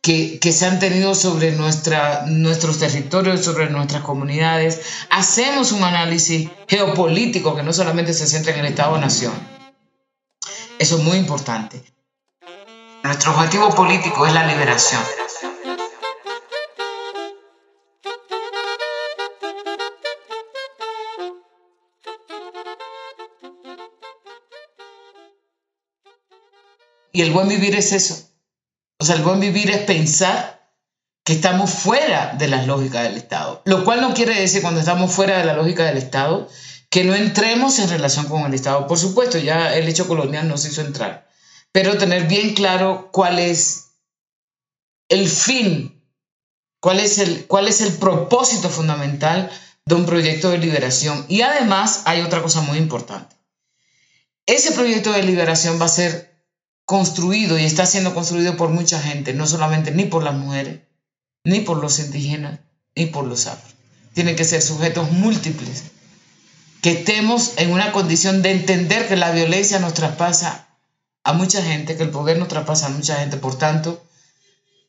que, 0.03 0.41
que, 0.41 0.53
se 0.53 0.67
han 0.67 0.81
tenido 0.81 1.15
sobre 1.15 1.53
nuestra, 1.53 2.25
nuestros 2.27 2.81
territorios, 2.81 3.45
sobre 3.45 3.71
nuestras 3.71 4.03
comunidades. 4.03 4.81
Hacemos 5.09 5.71
un 5.71 5.85
análisis 5.85 6.51
geopolítico 6.67 7.55
que 7.55 7.63
no 7.63 7.73
solamente 7.73 8.13
se 8.13 8.27
centra 8.27 8.55
en 8.55 8.61
el 8.61 8.67
Estado-Nación. 8.67 9.35
Eso 10.81 10.97
es 10.99 11.05
muy 11.05 11.17
importante. 11.17 11.81
Nuestro 13.05 13.37
objetivo 13.37 13.71
político 13.71 14.27
es 14.27 14.35
la 14.35 14.49
liberación. 14.49 15.03
Y 27.17 27.23
el 27.23 27.31
buen 27.31 27.49
vivir 27.49 27.75
es 27.75 27.93
eso. 27.93 28.29
O 28.99 29.05
sea, 29.07 29.15
el 29.15 29.23
buen 29.23 29.41
vivir 29.41 29.71
es 29.71 29.79
pensar 29.85 30.71
que 31.25 31.33
estamos 31.33 31.71
fuera 31.71 32.35
de 32.35 32.47
las 32.47 32.67
lógicas 32.67 33.05
del 33.05 33.17
Estado. 33.17 33.63
Lo 33.65 33.87
cual 33.87 34.03
no 34.03 34.13
quiere 34.13 34.39
decir 34.39 34.61
cuando 34.61 34.81
estamos 34.81 35.11
fuera 35.11 35.39
de 35.39 35.47
la 35.47 35.55
lógica 35.55 35.87
del 35.87 35.97
Estado 35.97 36.47
que 36.91 37.05
no 37.05 37.15
entremos 37.15 37.79
en 37.79 37.89
relación 37.89 38.27
con 38.27 38.43
el 38.43 38.53
Estado. 38.53 38.87
Por 38.87 38.99
supuesto, 38.99 39.39
ya 39.39 39.75
el 39.75 39.89
hecho 39.89 40.07
colonial 40.07 40.47
nos 40.47 40.67
hizo 40.67 40.83
entrar. 40.83 41.27
Pero 41.73 41.97
tener 41.97 42.29
bien 42.29 42.53
claro 42.53 43.09
cuál 43.11 43.39
es 43.39 43.93
el 45.09 45.27
fin, 45.27 45.99
cuál 46.81 47.01
es 47.01 47.17
el, 47.17 47.47
cuál 47.47 47.67
es 47.67 47.81
el 47.81 47.95
propósito 47.95 48.69
fundamental 48.69 49.51
de 49.87 49.95
un 49.95 50.05
proyecto 50.05 50.51
de 50.51 50.59
liberación. 50.59 51.25
Y 51.31 51.41
además 51.41 52.03
hay 52.05 52.21
otra 52.21 52.43
cosa 52.43 52.61
muy 52.61 52.77
importante. 52.77 53.35
Ese 54.45 54.73
proyecto 54.73 55.13
de 55.13 55.23
liberación 55.23 55.81
va 55.81 55.87
a 55.87 55.89
ser 55.89 56.26
construido 56.87 57.59
y 57.59 57.65
está 57.65 57.85
siendo 57.85 58.15
construido 58.15 58.57
por 58.57 58.71
mucha 58.71 59.01
gente, 59.03 59.35
no 59.35 59.47
solamente 59.47 59.91
ni 59.91 60.05
por 60.05 60.23
las 60.23 60.35
mujeres, 60.35 60.81
ni 61.45 61.61
por 61.61 61.79
los 61.79 61.99
indígenas, 61.99 62.61
ni 62.95 63.07
por 63.07 63.27
los 63.27 63.49
afro. 63.49 63.75
Tienen 64.15 64.37
que 64.37 64.45
ser 64.45 64.63
sujetos 64.63 65.11
múltiples, 65.11 65.91
que 66.81 66.93
estemos 66.93 67.55
en 67.59 67.73
una 67.73 67.91
condición 67.91 68.41
de 68.41 68.53
entender 68.53 69.09
que 69.09 69.17
la 69.17 69.33
violencia 69.33 69.81
nos 69.81 69.95
traspasa 69.95 70.69
a 71.25 71.33
mucha 71.33 71.61
gente, 71.61 71.97
que 71.97 72.05
el 72.05 72.11
poder 72.11 72.39
nos 72.39 72.49
traspasa 72.49 72.87
a 72.87 72.91
mucha 72.91 73.17
gente, 73.17 73.37
por 73.37 73.59
tanto, 73.59 74.07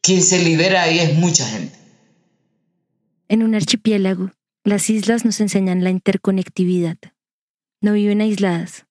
quien 0.02 0.22
se 0.22 0.44
libera 0.44 0.84
ahí 0.84 1.00
es 1.00 1.16
mucha 1.16 1.48
gente. 1.48 1.76
En 3.28 3.42
un 3.42 3.56
archipiélago, 3.56 4.32
las 4.64 4.92
islas 4.92 5.26
nos 5.26 5.40
enseñan 5.40 5.84
la 5.84 5.90
interconectividad. 5.90 6.98
No 7.82 7.94
viven 7.94 8.22
aisladas. 8.22 8.86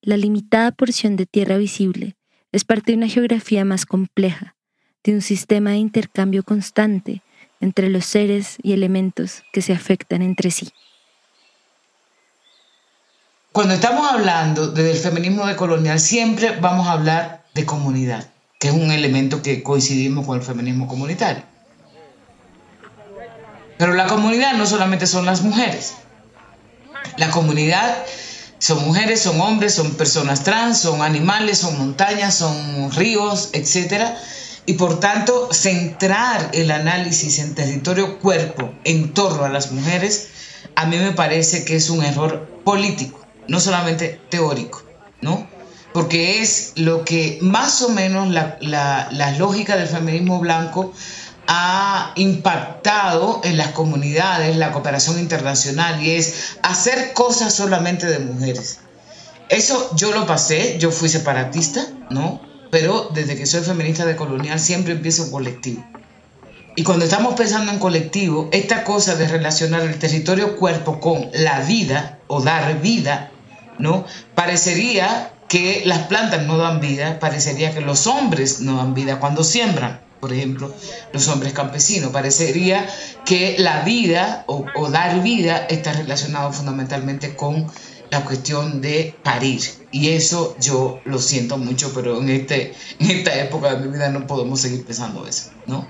La 0.00 0.16
limitada 0.16 0.70
porción 0.70 1.16
de 1.16 1.26
tierra 1.26 1.56
visible 1.56 2.16
es 2.54 2.64
parte 2.64 2.92
de 2.92 2.98
una 2.98 3.08
geografía 3.08 3.64
más 3.64 3.84
compleja, 3.84 4.54
de 5.02 5.12
un 5.12 5.22
sistema 5.22 5.70
de 5.70 5.78
intercambio 5.78 6.44
constante 6.44 7.20
entre 7.60 7.88
los 7.90 8.06
seres 8.06 8.58
y 8.62 8.72
elementos 8.72 9.42
que 9.52 9.60
se 9.60 9.72
afectan 9.72 10.22
entre 10.22 10.52
sí. 10.52 10.70
Cuando 13.50 13.74
estamos 13.74 14.08
hablando 14.08 14.68
del 14.68 14.96
feminismo 14.96 15.46
decolonial, 15.46 15.98
siempre 15.98 16.56
vamos 16.60 16.86
a 16.86 16.92
hablar 16.92 17.44
de 17.54 17.66
comunidad. 17.66 18.30
que 18.60 18.68
es 18.68 18.74
un 18.74 18.92
elemento 18.92 19.42
que 19.42 19.62
coincidimos 19.62 20.24
con 20.24 20.38
el 20.38 20.44
feminismo 20.44 20.86
comunitario. 20.88 21.42
Pero 23.76 23.92
la 23.92 24.06
comunidad 24.06 24.54
no 24.54 24.64
solamente 24.64 25.06
son 25.06 25.26
las 25.26 25.42
mujeres. 25.42 25.96
La 27.18 27.30
comunidad 27.30 27.94
son 28.58 28.84
mujeres, 28.86 29.22
son 29.22 29.40
hombres, 29.40 29.74
son 29.74 29.94
personas 29.94 30.42
trans, 30.42 30.80
son 30.80 31.02
animales, 31.02 31.58
son 31.58 31.78
montañas, 31.78 32.34
son 32.34 32.90
ríos, 32.92 33.50
etc. 33.52 34.14
Y 34.66 34.74
por 34.74 35.00
tanto, 35.00 35.48
centrar 35.52 36.50
el 36.52 36.70
análisis 36.70 37.38
en 37.38 37.54
territorio 37.54 38.18
cuerpo 38.18 38.72
en 38.84 39.12
torno 39.12 39.44
a 39.44 39.48
las 39.48 39.72
mujeres, 39.72 40.28
a 40.76 40.86
mí 40.86 40.96
me 40.96 41.12
parece 41.12 41.64
que 41.64 41.76
es 41.76 41.90
un 41.90 42.02
error 42.02 42.48
político, 42.64 43.20
no 43.48 43.60
solamente 43.60 44.20
teórico, 44.30 44.82
¿no? 45.20 45.46
Porque 45.92 46.42
es 46.42 46.72
lo 46.76 47.04
que 47.04 47.38
más 47.40 47.82
o 47.82 47.90
menos 47.90 48.28
la, 48.28 48.58
la 48.60 49.30
lógica 49.38 49.76
del 49.76 49.86
feminismo 49.86 50.40
blanco 50.40 50.92
ha 51.46 52.12
impactado 52.16 53.40
en 53.44 53.56
las 53.56 53.68
comunidades, 53.68 54.56
la 54.56 54.72
cooperación 54.72 55.18
internacional, 55.18 56.02
y 56.02 56.12
es 56.12 56.56
hacer 56.62 57.12
cosas 57.12 57.54
solamente 57.54 58.06
de 58.06 58.18
mujeres. 58.18 58.78
Eso 59.48 59.90
yo 59.94 60.12
lo 60.12 60.26
pasé, 60.26 60.78
yo 60.78 60.90
fui 60.90 61.08
separatista, 61.08 61.86
¿no? 62.10 62.40
Pero 62.70 63.10
desde 63.12 63.36
que 63.36 63.46
soy 63.46 63.62
feminista 63.62 64.04
de 64.04 64.16
colonial 64.16 64.58
siempre 64.58 64.94
empiezo 64.94 65.24
en 65.24 65.30
colectivo. 65.30 65.84
Y 66.76 66.82
cuando 66.82 67.04
estamos 67.04 67.34
pensando 67.34 67.70
en 67.70 67.78
colectivo, 67.78 68.48
esta 68.52 68.82
cosa 68.82 69.14
de 69.14 69.28
relacionar 69.28 69.82
el 69.82 69.98
territorio 69.98 70.56
cuerpo 70.56 70.98
con 70.98 71.30
la 71.32 71.60
vida 71.60 72.18
o 72.26 72.42
dar 72.42 72.80
vida, 72.80 73.30
¿no? 73.78 74.04
Parecería 74.34 75.30
que 75.46 75.82
las 75.84 76.06
plantas 76.06 76.42
no 76.46 76.56
dan 76.56 76.80
vida, 76.80 77.20
parecería 77.20 77.72
que 77.72 77.80
los 77.80 78.08
hombres 78.08 78.60
no 78.60 78.78
dan 78.78 78.94
vida 78.94 79.20
cuando 79.20 79.44
siembran 79.44 80.00
por 80.24 80.32
ejemplo, 80.32 80.74
los 81.12 81.28
hombres 81.28 81.52
campesinos. 81.52 82.10
Parecería 82.10 82.88
que 83.26 83.56
la 83.58 83.82
vida 83.82 84.44
o, 84.46 84.64
dar 84.88 85.22
vida 85.22 85.66
está 85.68 85.92
relacionado 85.92 86.50
fundamentalmente 86.50 87.36
con 87.36 87.70
la 88.10 88.24
cuestión 88.24 88.80
de 88.80 89.14
parir. 89.22 89.60
Y 89.92 90.08
eso 90.12 90.56
yo 90.58 90.98
lo 91.04 91.18
siento 91.18 91.58
mucho, 91.58 91.92
pero 91.92 92.22
en, 92.22 92.30
este, 92.30 92.72
en 93.00 93.10
esta 93.10 93.38
época 93.38 93.74
de 93.74 93.84
mi 93.84 93.92
vida 93.92 94.08
no 94.08 94.26
podemos 94.26 94.62
seguir 94.62 94.86
pensando 94.86 95.26
eso, 95.26 95.50
¿no? 95.66 95.86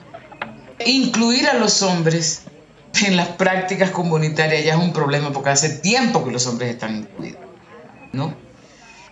Incluir 0.84 1.46
a 1.46 1.54
los 1.54 1.82
hombres 1.82 2.40
en 3.06 3.16
las 3.16 3.28
prácticas 3.28 3.90
comunitarias 3.90 4.64
ya 4.64 4.74
es 4.74 4.80
un 4.80 4.92
problema 4.92 5.32
porque 5.32 5.50
hace 5.50 5.78
tiempo 5.78 6.24
que 6.24 6.32
los 6.32 6.44
hombres 6.48 6.70
están 6.70 6.96
incluidos, 6.96 7.40
¿no? 8.12 8.34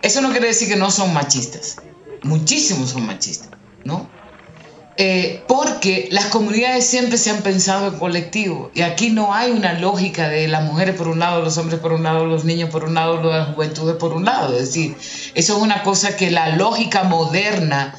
Eso 0.01 0.19
no 0.19 0.31
quiere 0.31 0.47
decir 0.47 0.67
que 0.67 0.75
no 0.75 0.91
son 0.91 1.13
machistas. 1.13 1.77
Muchísimos 2.23 2.89
son 2.89 3.05
machistas, 3.05 3.51
¿no? 3.85 4.09
Eh, 4.95 5.41
porque 5.47 6.07
las 6.11 6.25
comunidades 6.25 6.85
siempre 6.85 7.17
se 7.17 7.31
han 7.31 7.41
pensado 7.41 7.87
en 7.87 7.97
colectivo 7.97 8.69
y 8.75 8.81
aquí 8.81 9.09
no 9.09 9.33
hay 9.33 9.49
una 9.49 9.73
lógica 9.79 10.29
de 10.29 10.47
las 10.47 10.63
mujeres 10.65 10.95
por 10.95 11.07
un 11.07 11.17
lado, 11.17 11.41
los 11.41 11.57
hombres 11.57 11.79
por 11.79 11.93
un 11.93 12.03
lado, 12.03 12.27
los 12.27 12.45
niños 12.45 12.69
por 12.69 12.83
un 12.83 12.93
lado, 12.93 13.23
las 13.23 13.55
juventudes 13.55 13.95
por 13.95 14.13
un 14.13 14.25
lado. 14.25 14.53
Es 14.53 14.67
decir, 14.67 14.95
eso 15.33 15.57
es 15.57 15.63
una 15.63 15.81
cosa 15.81 16.15
que 16.15 16.29
la 16.29 16.55
lógica 16.57 17.05
moderna 17.05 17.95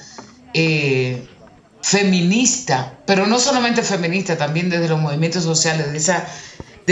eh, 0.52 1.26
feminista, 1.82 2.98
pero 3.06 3.26
no 3.26 3.40
solamente 3.40 3.82
feminista, 3.82 4.38
también 4.38 4.70
desde 4.70 4.88
los 4.88 5.00
movimientos 5.00 5.42
sociales, 5.42 5.92
de 5.92 5.98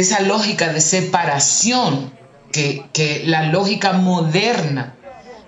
esa, 0.00 0.20
lógica 0.20 0.72
de 0.72 0.80
separación 0.80 2.12
que, 2.50 2.86
que 2.92 3.22
la 3.24 3.44
lógica 3.44 3.92
moderna 3.92 4.96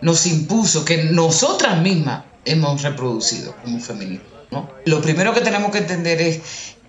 nos 0.00 0.26
impuso, 0.26 0.84
que 0.84 1.04
nosotras 1.04 1.82
mismas 1.82 2.23
hemos 2.44 2.82
reproducido 2.82 3.56
como 3.64 3.80
feministas. 3.80 4.33
Lo 4.84 5.00
primero 5.00 5.34
que 5.34 5.40
tenemos 5.40 5.70
que 5.72 5.78
entender 5.78 6.20
es 6.20 6.40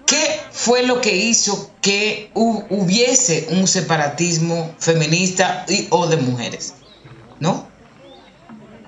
qué 0.06 0.40
fue 0.52 0.84
lo 0.84 1.02
que 1.02 1.16
hizo 1.16 1.72
que 1.82 2.32
hubiese 2.34 3.48
un 3.52 3.68
separatismo 3.68 4.74
feminista 4.80 5.66
y, 5.68 5.88
o 5.90 6.08
de 6.08 6.18
mujeres, 6.18 6.74
¿no? 7.40 7.68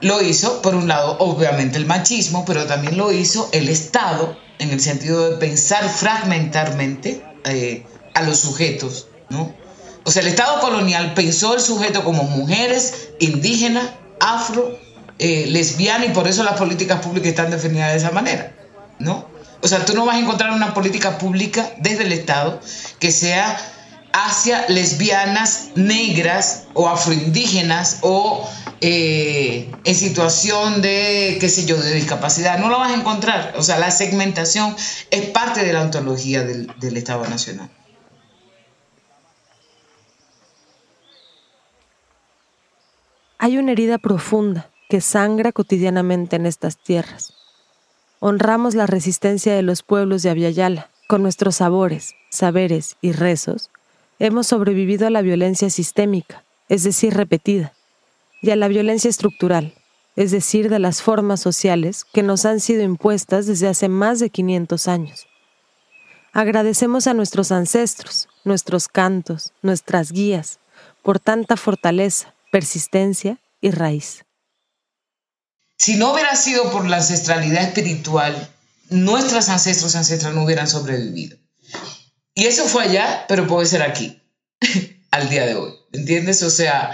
Lo 0.01 0.21
hizo, 0.21 0.62
por 0.62 0.75
un 0.75 0.88
lado, 0.88 1.17
obviamente 1.19 1.77
el 1.77 1.86
machismo, 1.86 2.45
pero 2.45 2.65
también 2.65 2.97
lo 2.97 3.12
hizo 3.12 3.49
el 3.51 3.67
Estado, 3.69 4.38
en 4.60 4.71
el 4.71 4.80
sentido 4.80 5.30
de 5.30 5.38
pensar 5.38 5.88
fragmentarmente 5.89 7.23
eh, 7.45 7.86
a 8.13 8.23
los 8.23 8.39
sujetos, 8.39 9.08
¿no? 9.30 9.53
O 10.03 10.12
sea, 10.12 10.21
el 10.21 10.30
Estado 10.30 10.60
colonial 10.62 11.13
pensó 11.13 11.53
el 11.53 11.60
sujeto 11.60 12.03
como 12.03 12.23
mujeres, 12.23 13.10
indígenas, 13.19 13.89
afro, 14.19 14.80
eh, 15.19 15.47
lesbiana, 15.47 16.06
y 16.06 16.10
por 16.10 16.27
eso 16.27 16.43
las 16.43 16.58
políticas 16.58 17.01
públicas 17.01 17.30
están 17.30 17.51
definidas 17.51 17.91
de 17.91 17.97
esa 17.97 18.12
manera. 18.12 18.57
¿No? 18.99 19.25
O 19.62 19.67
sea, 19.67 19.86
tú 19.86 19.93
no 19.93 20.05
vas 20.05 20.15
a 20.15 20.19
encontrar 20.19 20.51
una 20.51 20.73
política 20.73 21.17
pública 21.17 21.71
desde 21.77 22.03
el 22.03 22.13
Estado 22.13 22.60
que 22.99 23.12
sea 23.12 23.57
hacia 24.13 24.67
lesbianas, 24.69 25.69
negras 25.75 26.65
o 26.73 26.88
afroindígenas 26.88 27.99
o 28.01 28.47
eh, 28.81 29.71
en 29.83 29.95
situación 29.95 30.81
de, 30.81 31.38
qué 31.39 31.49
sé 31.49 31.65
yo, 31.65 31.77
de 31.81 31.93
discapacidad. 31.93 32.60
No 32.60 32.69
lo 32.69 32.79
vas 32.79 32.91
a 32.91 32.95
encontrar. 32.95 33.53
O 33.57 33.63
sea, 33.63 33.79
la 33.79 33.91
segmentación 33.91 34.75
es 35.12 35.29
parte 35.29 35.63
de 35.63 35.73
la 35.73 35.81
ontología 35.81 36.43
del, 36.43 36.67
del 36.79 36.97
Estado 36.97 37.27
Nacional. 37.27 37.69
Hay 43.39 43.57
una 43.57 43.71
herida 43.71 43.97
profunda 43.99 44.69
que 44.89 44.99
sangra 44.99 45.51
cotidianamente 45.51 46.38
en 46.38 46.47
estas 46.47 46.77
tierras 46.77 47.33
honramos 48.19 48.75
la 48.75 48.88
resistencia 48.88 49.56
de 49.56 49.62
los 49.62 49.84
pueblos 49.84 50.23
de 50.23 50.30
Aviala. 50.30 50.89
Con 51.08 51.23
nuestros 51.23 51.56
sabores, 51.58 52.15
saberes 52.30 52.97
y 53.01 53.13
rezos, 53.13 53.69
hemos 54.19 54.47
sobrevivido 54.47 55.08
a 55.08 55.10
la 55.10 55.21
violencia 55.21 55.69
sistémica, 55.69 56.43
es 56.67 56.84
decir, 56.84 57.13
repetida, 57.13 57.73
y 58.41 58.49
a 58.49 58.58
la 58.58 58.67
violencia 58.67 59.10
estructural, 59.10 59.73
es 60.17 60.32
decir, 60.32 60.69
de 60.69 60.80
las 60.80 61.01
formas 61.01 61.39
sociales 61.39 62.03
que 62.03 62.23
nos 62.23 62.45
han 62.45 62.60
sido 62.60 62.84
impuestas 62.84 63.45
desde 63.45 63.69
hace 63.69 63.88
más 63.88 64.19
de 64.19 64.30
500 64.30 64.88
años. 64.89 65.27
Agradecemos 66.34 67.08
a 67.08 67.13
nuestros 67.13 67.53
ancestros, 67.53 68.27
nuestros 68.43 68.89
cantos, 68.89 69.53
nuestras 69.62 70.12
guías, 70.12 70.60
por 71.03 71.19
tanta 71.19 71.56
fortaleza, 71.56 72.34
persistencia 72.51 73.39
y 73.62 73.71
raíz. 73.71 74.26
Si 75.77 75.95
no 75.95 76.13
hubiera 76.13 76.35
sido 76.35 76.71
por 76.71 76.87
la 76.87 76.97
ancestralidad 76.97 77.63
espiritual, 77.63 78.49
nuestros 78.89 79.49
ancestros 79.49 79.93
y 79.93 79.97
ancestras 79.97 80.33
no 80.33 80.43
hubieran 80.43 80.67
sobrevivido. 80.67 81.37
Y 82.33 82.45
eso 82.45 82.65
fue 82.65 82.83
allá, 82.83 83.25
pero 83.27 83.47
puede 83.47 83.67
ser 83.67 83.81
aquí, 83.81 84.21
al 85.11 85.29
día 85.29 85.45
de 85.45 85.55
hoy. 85.55 85.73
¿Entiendes? 85.91 86.41
O 86.43 86.49
sea, 86.49 86.91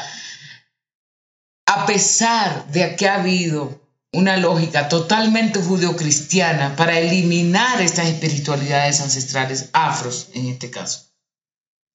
a 1.66 1.86
pesar 1.86 2.68
de 2.72 2.96
que 2.96 3.08
ha 3.08 3.16
habido 3.16 3.82
una 4.12 4.38
lógica 4.38 4.90
totalmente 4.90 5.60
judeocristiana 5.62 6.76
para 6.76 7.00
eliminar 7.00 7.82
estas 7.82 8.08
espiritualidades 8.08 9.02
ancestrales, 9.02 9.70
afros 9.74 10.30
en 10.34 10.48
este 10.48 10.70
caso, 10.70 11.10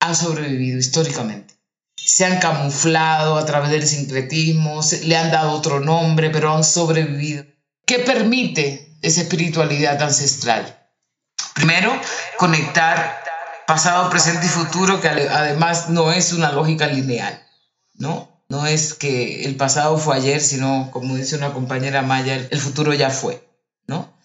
han 0.00 0.16
sobrevivido 0.16 0.78
históricamente 0.78 1.57
se 2.04 2.24
han 2.24 2.38
camuflado 2.38 3.36
a 3.36 3.44
través 3.44 3.70
del 3.70 3.86
sincretismo, 3.86 4.80
le 5.04 5.16
han 5.16 5.30
dado 5.30 5.52
otro 5.52 5.80
nombre, 5.80 6.30
pero 6.30 6.54
han 6.54 6.64
sobrevivido. 6.64 7.44
¿Qué 7.84 8.00
permite 8.00 8.98
esa 9.02 9.22
espiritualidad 9.22 10.02
ancestral? 10.02 10.90
Primero, 11.54 11.92
conectar 12.36 13.22
pasado, 13.66 14.08
presente 14.10 14.46
y 14.46 14.48
futuro, 14.48 15.00
que 15.00 15.08
además 15.08 15.90
no 15.90 16.12
es 16.12 16.32
una 16.32 16.52
lógica 16.52 16.86
lineal, 16.86 17.42
¿no? 17.94 18.42
No 18.48 18.66
es 18.66 18.94
que 18.94 19.44
el 19.44 19.56
pasado 19.56 19.98
fue 19.98 20.16
ayer, 20.16 20.40
sino, 20.40 20.90
como 20.90 21.16
dice 21.16 21.36
una 21.36 21.52
compañera 21.52 22.00
Maya, 22.00 22.34
el 22.50 22.60
futuro 22.60 22.94
ya 22.94 23.10
fue, 23.10 23.46
¿no? 23.86 24.16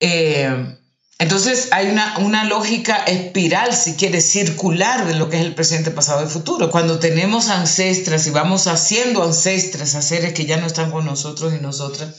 Eh, 0.00 0.78
entonces 1.20 1.68
hay 1.70 1.90
una, 1.90 2.16
una, 2.16 2.44
lógica 2.44 2.96
espiral, 2.96 3.74
si 3.76 3.92
quieres, 3.92 4.24
circular 4.24 5.06
de 5.06 5.14
lo 5.14 5.28
que 5.28 5.36
es 5.36 5.44
el 5.44 5.54
presente, 5.54 5.90
pasado 5.90 6.24
y 6.24 6.30
futuro. 6.30 6.70
Cuando 6.70 6.98
tenemos 6.98 7.50
ancestras 7.50 8.26
y 8.26 8.30
vamos 8.30 8.66
haciendo 8.66 9.22
ancestras 9.22 9.94
a 9.94 10.00
seres 10.00 10.32
que 10.32 10.46
ya 10.46 10.56
no 10.56 10.66
están 10.66 10.90
con 10.90 11.04
nosotros 11.04 11.52
y 11.52 11.60
nosotras, 11.60 12.14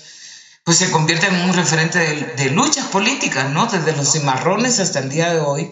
pues 0.63 0.77
se 0.77 0.91
convierte 0.91 1.25
en 1.25 1.35
un 1.49 1.55
referente 1.55 1.97
de, 1.97 2.51
luchas 2.51 2.85
políticas, 2.89 3.49
¿no? 3.49 3.65
Desde 3.65 3.97
los 3.97 4.11
cimarrones 4.11 4.79
hasta 4.79 4.99
el 4.99 5.09
día 5.09 5.33
de 5.33 5.39
hoy, 5.39 5.71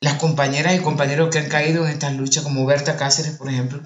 las 0.00 0.14
compañeras 0.14 0.74
y 0.74 0.78
compañeros 0.78 1.28
que 1.30 1.40
han 1.40 1.50
caído 1.50 1.84
en 1.84 1.92
estas 1.92 2.14
luchas, 2.14 2.44
como 2.44 2.64
Berta 2.64 2.96
Cáceres, 2.96 3.32
por 3.32 3.50
ejemplo, 3.50 3.82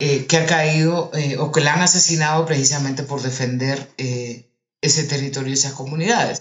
eh, 0.00 0.26
que 0.26 0.38
ha 0.38 0.46
caído 0.46 1.12
eh, 1.14 1.36
o 1.38 1.52
que 1.52 1.60
la 1.60 1.74
han 1.74 1.82
asesinado 1.82 2.44
precisamente 2.44 3.04
por 3.04 3.22
defender 3.22 3.88
eh, 3.98 4.50
ese 4.80 5.04
territorio 5.04 5.50
y 5.50 5.54
esas 5.54 5.74
comunidades. 5.74 6.40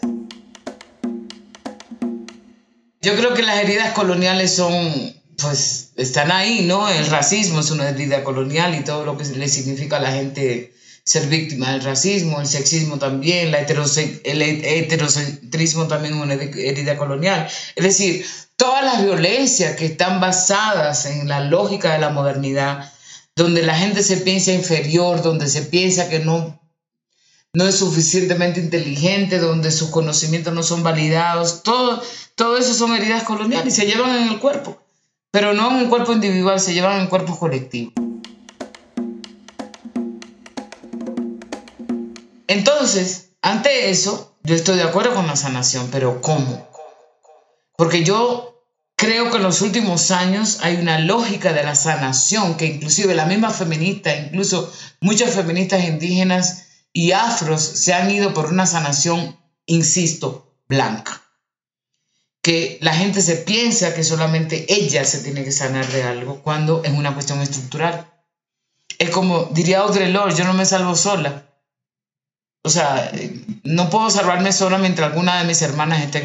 Yo 3.05 3.15
creo 3.15 3.35
que 3.35 3.43
las 3.43 3.59
heridas 3.59 3.93
coloniales 3.93 4.55
son, 4.55 5.13
pues, 5.37 5.91
están 5.95 6.31
ahí, 6.31 6.63
¿no? 6.63 6.89
El 6.89 7.05
racismo 7.05 7.59
es 7.59 7.69
una 7.69 7.89
herida 7.89 8.23
colonial 8.23 8.73
y 8.73 8.83
todo 8.83 9.05
lo 9.05 9.15
que 9.15 9.25
le 9.25 9.47
significa 9.47 9.97
a 9.97 9.99
la 9.99 10.11
gente 10.11 10.73
ser 11.03 11.27
víctima 11.27 11.71
del 11.71 11.83
racismo, 11.83 12.41
el 12.41 12.47
sexismo 12.47 12.97
también, 12.97 13.51
la 13.51 13.59
el 13.59 14.41
heterocentrismo 14.41 15.85
también 15.85 16.15
es 16.15 16.19
una 16.19 16.33
herida 16.33 16.97
colonial. 16.97 17.47
Es 17.75 17.83
decir, 17.83 18.25
todas 18.55 18.83
las 18.83 19.03
violencias 19.03 19.75
que 19.75 19.85
están 19.85 20.19
basadas 20.19 21.05
en 21.05 21.27
la 21.27 21.41
lógica 21.41 21.93
de 21.93 21.99
la 21.99 22.09
modernidad, 22.09 22.91
donde 23.35 23.61
la 23.61 23.77
gente 23.77 24.01
se 24.01 24.17
piensa 24.17 24.51
inferior, 24.51 25.21
donde 25.21 25.47
se 25.47 25.61
piensa 25.61 26.09
que 26.09 26.21
no, 26.21 26.59
no 27.53 27.67
es 27.67 27.75
suficientemente 27.75 28.59
inteligente, 28.59 29.37
donde 29.37 29.71
sus 29.71 29.91
conocimientos 29.91 30.55
no 30.55 30.63
son 30.63 30.81
validados, 30.81 31.61
todo, 31.61 32.01
todo 32.35 32.57
eso 32.57 32.73
son 32.73 32.93
heridas 32.93 33.23
coloniales 33.23 33.73
y 33.73 33.81
se 33.81 33.87
llevan 33.87 34.15
en 34.15 34.27
el 34.27 34.39
cuerpo, 34.39 34.77
pero 35.31 35.53
no 35.53 35.71
en 35.71 35.77
un 35.77 35.89
cuerpo 35.89 36.11
individual, 36.11 36.59
se 36.59 36.73
llevan 36.73 37.01
en 37.01 37.07
cuerpos 37.07 37.37
colectivos. 37.37 37.93
Entonces, 42.47 43.29
ante 43.41 43.89
eso, 43.89 44.35
yo 44.43 44.55
estoy 44.55 44.77
de 44.77 44.83
acuerdo 44.83 45.15
con 45.15 45.27
la 45.27 45.35
sanación, 45.35 45.89
pero 45.91 46.21
¿cómo? 46.21 46.67
Porque 47.77 48.03
yo 48.03 48.61
creo 48.95 49.31
que 49.31 49.37
en 49.37 49.43
los 49.43 49.61
últimos 49.61 50.11
años 50.11 50.59
hay 50.61 50.75
una 50.75 50.99
lógica 50.99 51.53
de 51.53 51.63
la 51.63 51.75
sanación 51.75 52.55
que 52.55 52.65
inclusive 52.65 53.15
la 53.15 53.25
misma 53.25 53.49
feminista, 53.49 54.15
incluso 54.15 54.71
muchas 54.99 55.33
feministas 55.33 55.83
indígenas 55.85 56.67
y 56.93 57.11
afros 57.11 57.61
se 57.61 57.93
han 57.93 58.11
ido 58.11 58.33
por 58.33 58.47
una 58.47 58.65
sanación, 58.65 59.37
insisto, 59.65 60.53
blanca. 60.67 61.24
Que 62.45 62.77
la 62.79 62.93
gente 62.93 63.23
se 63.23 63.37
piensa 63.37 63.95
que 63.95 64.03
solamente 64.03 64.71
ella 64.71 65.03
se 65.03 65.21
tiene 65.21 65.43
que 65.43 65.51
sanar 65.51 65.87
de 65.87 66.03
algo 66.03 66.43
cuando 66.43 66.83
es 66.83 66.91
una 66.91 67.15
cuestión 67.15 67.41
estructural. 67.41 68.07
Es 68.99 69.09
como 69.09 69.45
diría 69.45 69.79
Audre 69.79 70.09
Lorde, 70.09 70.35
yo 70.37 70.43
no 70.43 70.53
me 70.53 70.63
salvo 70.63 70.95
sola. 70.95 71.49
O 72.61 72.69
sea, 72.69 73.11
no 73.63 73.89
puedo 73.89 74.11
salvarme 74.11 74.51
sola 74.51 74.77
mientras 74.77 75.09
alguna 75.09 75.39
de 75.39 75.47
mis 75.47 75.59
hermanas 75.63 76.03
esté 76.03 76.23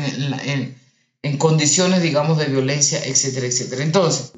en, 1.22 1.38
condiciones, 1.38 2.02
digamos, 2.02 2.36
de 2.36 2.46
violencia, 2.46 3.00
etcétera, 3.02 3.46
etcétera. 3.46 3.82
Entonces, 3.82 4.32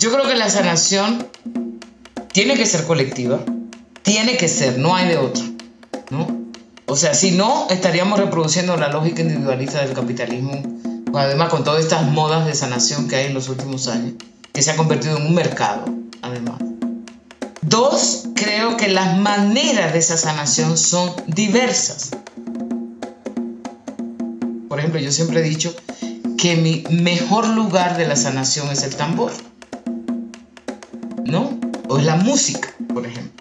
yo 0.00 0.10
creo 0.10 0.26
que 0.26 0.34
la 0.34 0.50
sanación 0.50 1.28
tiene 2.32 2.56
que 2.56 2.66
ser 2.66 2.82
colectiva, 2.82 3.44
tiene 4.02 4.36
que 4.36 4.48
ser, 4.48 4.76
no 4.78 4.96
hay 4.96 5.06
de 5.06 5.18
otra, 5.18 5.44
¿no? 6.10 6.37
O 6.90 6.96
sea, 6.96 7.12
si 7.12 7.32
no, 7.32 7.66
estaríamos 7.68 8.18
reproduciendo 8.18 8.74
la 8.78 8.88
lógica 8.88 9.20
individualista 9.20 9.82
del 9.82 9.92
capitalismo, 9.92 10.62
además 11.14 11.50
con 11.50 11.62
todas 11.62 11.82
estas 11.82 12.10
modas 12.10 12.46
de 12.46 12.54
sanación 12.54 13.08
que 13.08 13.16
hay 13.16 13.26
en 13.26 13.34
los 13.34 13.50
últimos 13.50 13.88
años, 13.88 14.14
que 14.54 14.62
se 14.62 14.70
ha 14.70 14.76
convertido 14.76 15.18
en 15.18 15.26
un 15.26 15.34
mercado, 15.34 15.84
además. 16.22 16.56
Dos, 17.60 18.28
creo 18.34 18.78
que 18.78 18.88
las 18.88 19.18
maneras 19.18 19.92
de 19.92 19.98
esa 19.98 20.16
sanación 20.16 20.78
son 20.78 21.12
diversas. 21.26 22.08
Por 24.70 24.78
ejemplo, 24.78 24.98
yo 24.98 25.12
siempre 25.12 25.40
he 25.40 25.42
dicho 25.42 25.76
que 26.38 26.56
mi 26.56 26.84
mejor 26.88 27.48
lugar 27.48 27.98
de 27.98 28.08
la 28.08 28.16
sanación 28.16 28.70
es 28.70 28.82
el 28.82 28.96
tambor, 28.96 29.32
¿no? 31.26 31.50
O 31.88 31.98
es 31.98 32.04
la 32.06 32.16
música, 32.16 32.74
por 32.94 33.06
ejemplo. 33.06 33.37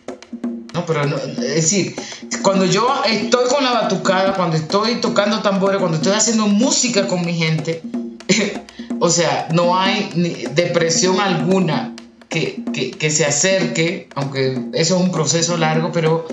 No, 0.88 0.94
pero 0.94 1.04
es 1.04 1.56
decir, 1.56 1.96
cuando 2.42 2.66
yo 2.66 2.88
estoy 3.06 3.50
con 3.50 3.64
la 3.64 3.72
batucada, 3.72 4.34
cuando 4.34 4.56
estoy 4.56 4.96
tocando 5.02 5.42
tambores, 5.42 5.80
cuando 5.80 5.98
estoy 5.98 6.14
haciendo 6.14 6.48
música 6.48 7.08
con 7.08 7.26
mi 7.26 7.34
gente, 7.34 7.82
o 9.00 9.10
sea, 9.10 9.48
no 9.52 9.78
hay 9.78 10.10
depresión 10.54 11.20
alguna 11.20 11.94
que, 12.30 13.10
se 13.10 13.26
acerque, 13.26 14.10
aunque 14.16 14.70
eso 14.74 14.96
es 14.96 15.02
un 15.02 15.12
proceso 15.12 15.58
largo, 15.58 15.92
pero 15.92 16.26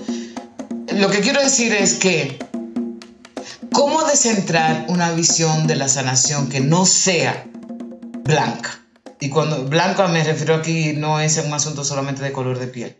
lo 0.93 1.09
que 1.09 1.19
quiero 1.19 1.41
decir 1.41 1.73
es 1.73 1.95
que 1.95 2.39
¿cómo 3.71 4.03
descentrar 4.03 4.85
una 4.87 5.11
visión 5.11 5.67
de 5.67 5.75
la 5.75 5.89
sanación 5.89 6.49
que 6.49 6.59
no 6.61 6.85
sea 6.85 7.45
blanca? 8.23 8.79
Y 9.19 9.29
cuando 9.29 9.65
blanca 9.65 10.07
me 10.07 10.23
refiero 10.23 10.55
aquí 10.55 10.93
no 10.93 11.19
es 11.19 11.37
un 11.45 11.53
asunto 11.53 11.83
solamente 11.83 12.23
de 12.23 12.31
color 12.31 12.59
de 12.59 12.67
piel, 12.67 12.97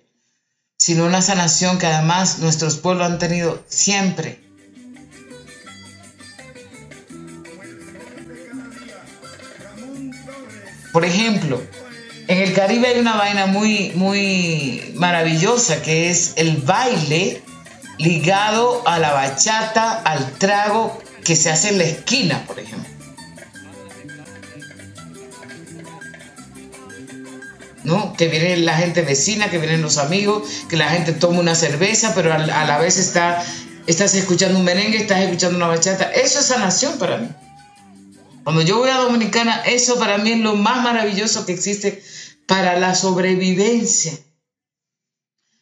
sino 0.86 1.06
una 1.06 1.24
sanación 1.24 1.80
que 1.80 1.88
además 1.88 2.38
nuestros 2.38 2.76
pueblos 2.76 3.08
han 3.08 3.18
tenido 3.18 3.64
siempre. 3.68 4.40
Por 10.94 11.04
ejemplo, 11.04 11.60
en 12.28 12.38
el 12.38 12.54
Caribe 12.54 12.90
hay 12.90 13.00
una 13.00 13.16
vaina 13.16 13.48
muy, 13.48 13.94
muy 13.96 14.94
maravillosa 14.94 15.82
que 15.82 16.12
es 16.12 16.34
el 16.36 16.58
baile 16.58 17.42
ligado 17.98 18.88
a 18.88 19.00
la 19.00 19.12
bachata, 19.12 20.04
al 20.04 20.34
trago 20.34 21.02
que 21.24 21.36
se 21.36 21.50
hace 21.50 21.70
en 21.70 21.80
la 21.80 21.86
esquina, 21.86 22.44
por 22.46 22.60
ejemplo. 22.60 22.95
¿No? 27.86 28.14
Que 28.14 28.28
viene 28.28 28.58
la 28.58 28.76
gente 28.78 29.04
vecina, 29.04 29.50
que 29.50 29.60
vienen 29.60 29.82
los 29.82 29.98
amigos, 29.98 30.66
que 30.68 30.76
la 30.76 30.90
gente 30.90 31.14
toma 31.14 31.40
una 31.40 31.56
cerveza, 31.56 32.14
pero 32.16 32.34
a, 32.34 32.38
la 32.40 32.78
vez 32.80 32.98
está, 32.98 33.46
estás 33.88 34.16
escuchando 34.16 34.60
un 34.60 34.66
merengue, 34.66 34.98
estás 34.98 35.22
escuchando 35.22 35.58
una 35.58 35.68
bachata. 35.68 36.12
Eso 36.12 36.40
es 36.40 36.48
sanación 36.48 36.98
para 36.98 37.18
mí. 37.18 37.30
Cuando 38.44 38.62
yo 38.62 38.80
voy 38.80 38.90
a 38.90 38.98
Dominicana, 38.98 39.64
eso 39.66 39.98
para 39.98 40.18
mí 40.18 40.32
es 40.32 40.40
lo 40.40 40.56
más 40.56 40.84
maravilloso 40.84 41.46
que 41.46 41.54
existe 41.54 42.04
para 42.48 42.78
la 42.80 42.96
sobrevivencia. 42.96 44.14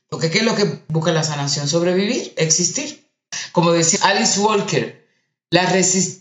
Porque 0.10 0.30
¿qué 0.30 0.40
es 0.40 0.44
lo 0.46 0.56
que 0.56 0.82
busca 0.90 1.12
la 1.12 1.24
sanación? 1.24 1.68
Sobrevivir, 1.68 2.34
existir. 2.38 3.10
Como 3.52 3.72
decía 3.72 4.00
Alice 4.04 4.40
Walker, 4.40 5.08
la, 5.50 5.74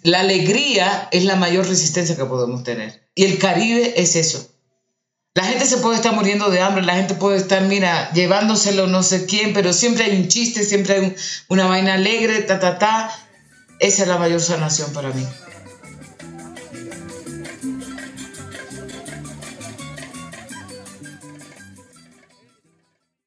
la 0.03 0.21
alegría 0.21 1.09
es 1.11 1.25
la 1.25 1.37
mayor 1.37 1.67
resistencia 1.67 2.17
que 2.17 2.25
podemos 2.25 2.65
tener. 2.65 3.09
Y 3.15 3.25
el 3.25 3.39
Caribe 3.39 4.01
es 4.01 4.17
eso. 4.17 4.52
La 5.35 5.45
gente 5.45 5.65
se 5.65 5.79
puede 5.79 5.97
estar 5.97 6.15
muriendo 6.15 6.51
de 6.51 6.61
hambre, 6.61 6.85
la 6.85 6.95
gente 6.95 7.15
puede 7.15 7.39
estar, 7.39 7.63
mira, 7.63 8.13
llevándoselo 8.13 8.87
no 8.87 9.03
sé 9.03 9.25
quién, 9.25 9.55
pero 9.55 9.73
siempre 9.73 10.05
hay 10.05 10.21
un 10.21 10.29
chiste, 10.29 10.63
siempre 10.63 10.95
hay 10.95 11.17
una 11.49 11.67
vaina 11.67 11.95
alegre, 11.95 12.43
ta, 12.43 12.61
ta, 12.61 12.79
ta. 12.79 13.11
Esa 13.79 14.03
es 14.03 14.09
la 14.09 14.19
mayor 14.19 14.43
sanación 14.43 14.93
para 14.93 15.09
mí. 15.11 15.27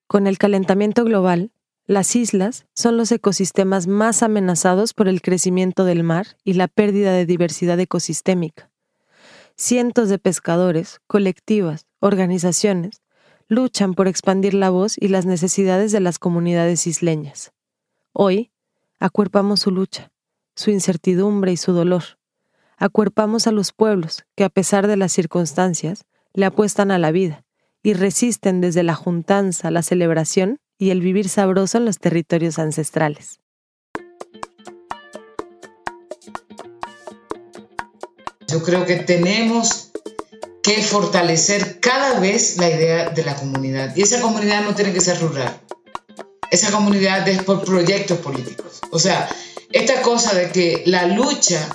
Con 0.05 0.27
el 0.27 0.37
calentamiento 0.37 1.05
global, 1.05 1.51
las 1.87 2.15
islas 2.15 2.67
son 2.75 2.97
los 2.97 3.11
ecosistemas 3.11 3.87
más 3.87 4.21
amenazados 4.21 4.93
por 4.93 5.07
el 5.07 5.23
crecimiento 5.23 5.85
del 5.85 6.03
mar 6.03 6.37
y 6.43 6.53
la 6.53 6.67
pérdida 6.67 7.13
de 7.13 7.25
diversidad 7.25 7.79
ecosistémica. 7.79 8.69
Cientos 9.57 10.09
de 10.09 10.19
pescadores, 10.19 10.99
colectivas, 11.07 11.87
organizaciones, 12.01 13.01
luchan 13.47 13.93
por 13.93 14.09
expandir 14.09 14.53
la 14.53 14.69
voz 14.69 14.97
y 14.99 15.07
las 15.07 15.25
necesidades 15.25 15.93
de 15.93 16.01
las 16.01 16.19
comunidades 16.19 16.87
isleñas. 16.87 17.53
Hoy, 18.11 18.51
acuerpamos 18.99 19.61
su 19.61 19.71
lucha, 19.71 20.11
su 20.55 20.71
incertidumbre 20.71 21.53
y 21.53 21.57
su 21.57 21.71
dolor. 21.71 22.03
Acuerpamos 22.75 23.47
a 23.47 23.53
los 23.53 23.71
pueblos 23.71 24.25
que, 24.35 24.43
a 24.43 24.49
pesar 24.49 24.87
de 24.87 24.97
las 24.97 25.13
circunstancias, 25.13 26.03
le 26.33 26.45
apuestan 26.45 26.91
a 26.91 26.99
la 26.99 27.11
vida 27.11 27.45
y 27.81 27.93
resisten 27.93 28.59
desde 28.59 28.83
la 28.83 28.93
juntanza, 28.93 29.71
la 29.71 29.83
celebración 29.83 30.59
y 30.77 30.89
el 30.89 30.99
vivir 30.99 31.29
sabroso 31.29 31.77
en 31.77 31.85
los 31.85 31.99
territorios 31.99 32.59
ancestrales. 32.59 33.39
Yo 38.55 38.63
creo 38.63 38.85
que 38.85 38.95
tenemos 38.95 39.91
que 40.63 40.81
fortalecer 40.81 41.81
cada 41.81 42.21
vez 42.21 42.55
la 42.55 42.69
idea 42.69 43.09
de 43.09 43.21
la 43.25 43.35
comunidad. 43.35 43.93
Y 43.97 44.03
esa 44.03 44.21
comunidad 44.21 44.63
no 44.63 44.73
tiene 44.73 44.93
que 44.93 45.01
ser 45.01 45.19
rural. 45.19 45.59
Esa 46.51 46.71
comunidad 46.71 47.27
es 47.27 47.43
por 47.43 47.65
proyectos 47.65 48.17
políticos. 48.19 48.79
O 48.91 48.97
sea, 48.97 49.27
esta 49.73 50.01
cosa 50.03 50.33
de 50.33 50.51
que 50.51 50.83
la 50.85 51.05
lucha 51.05 51.67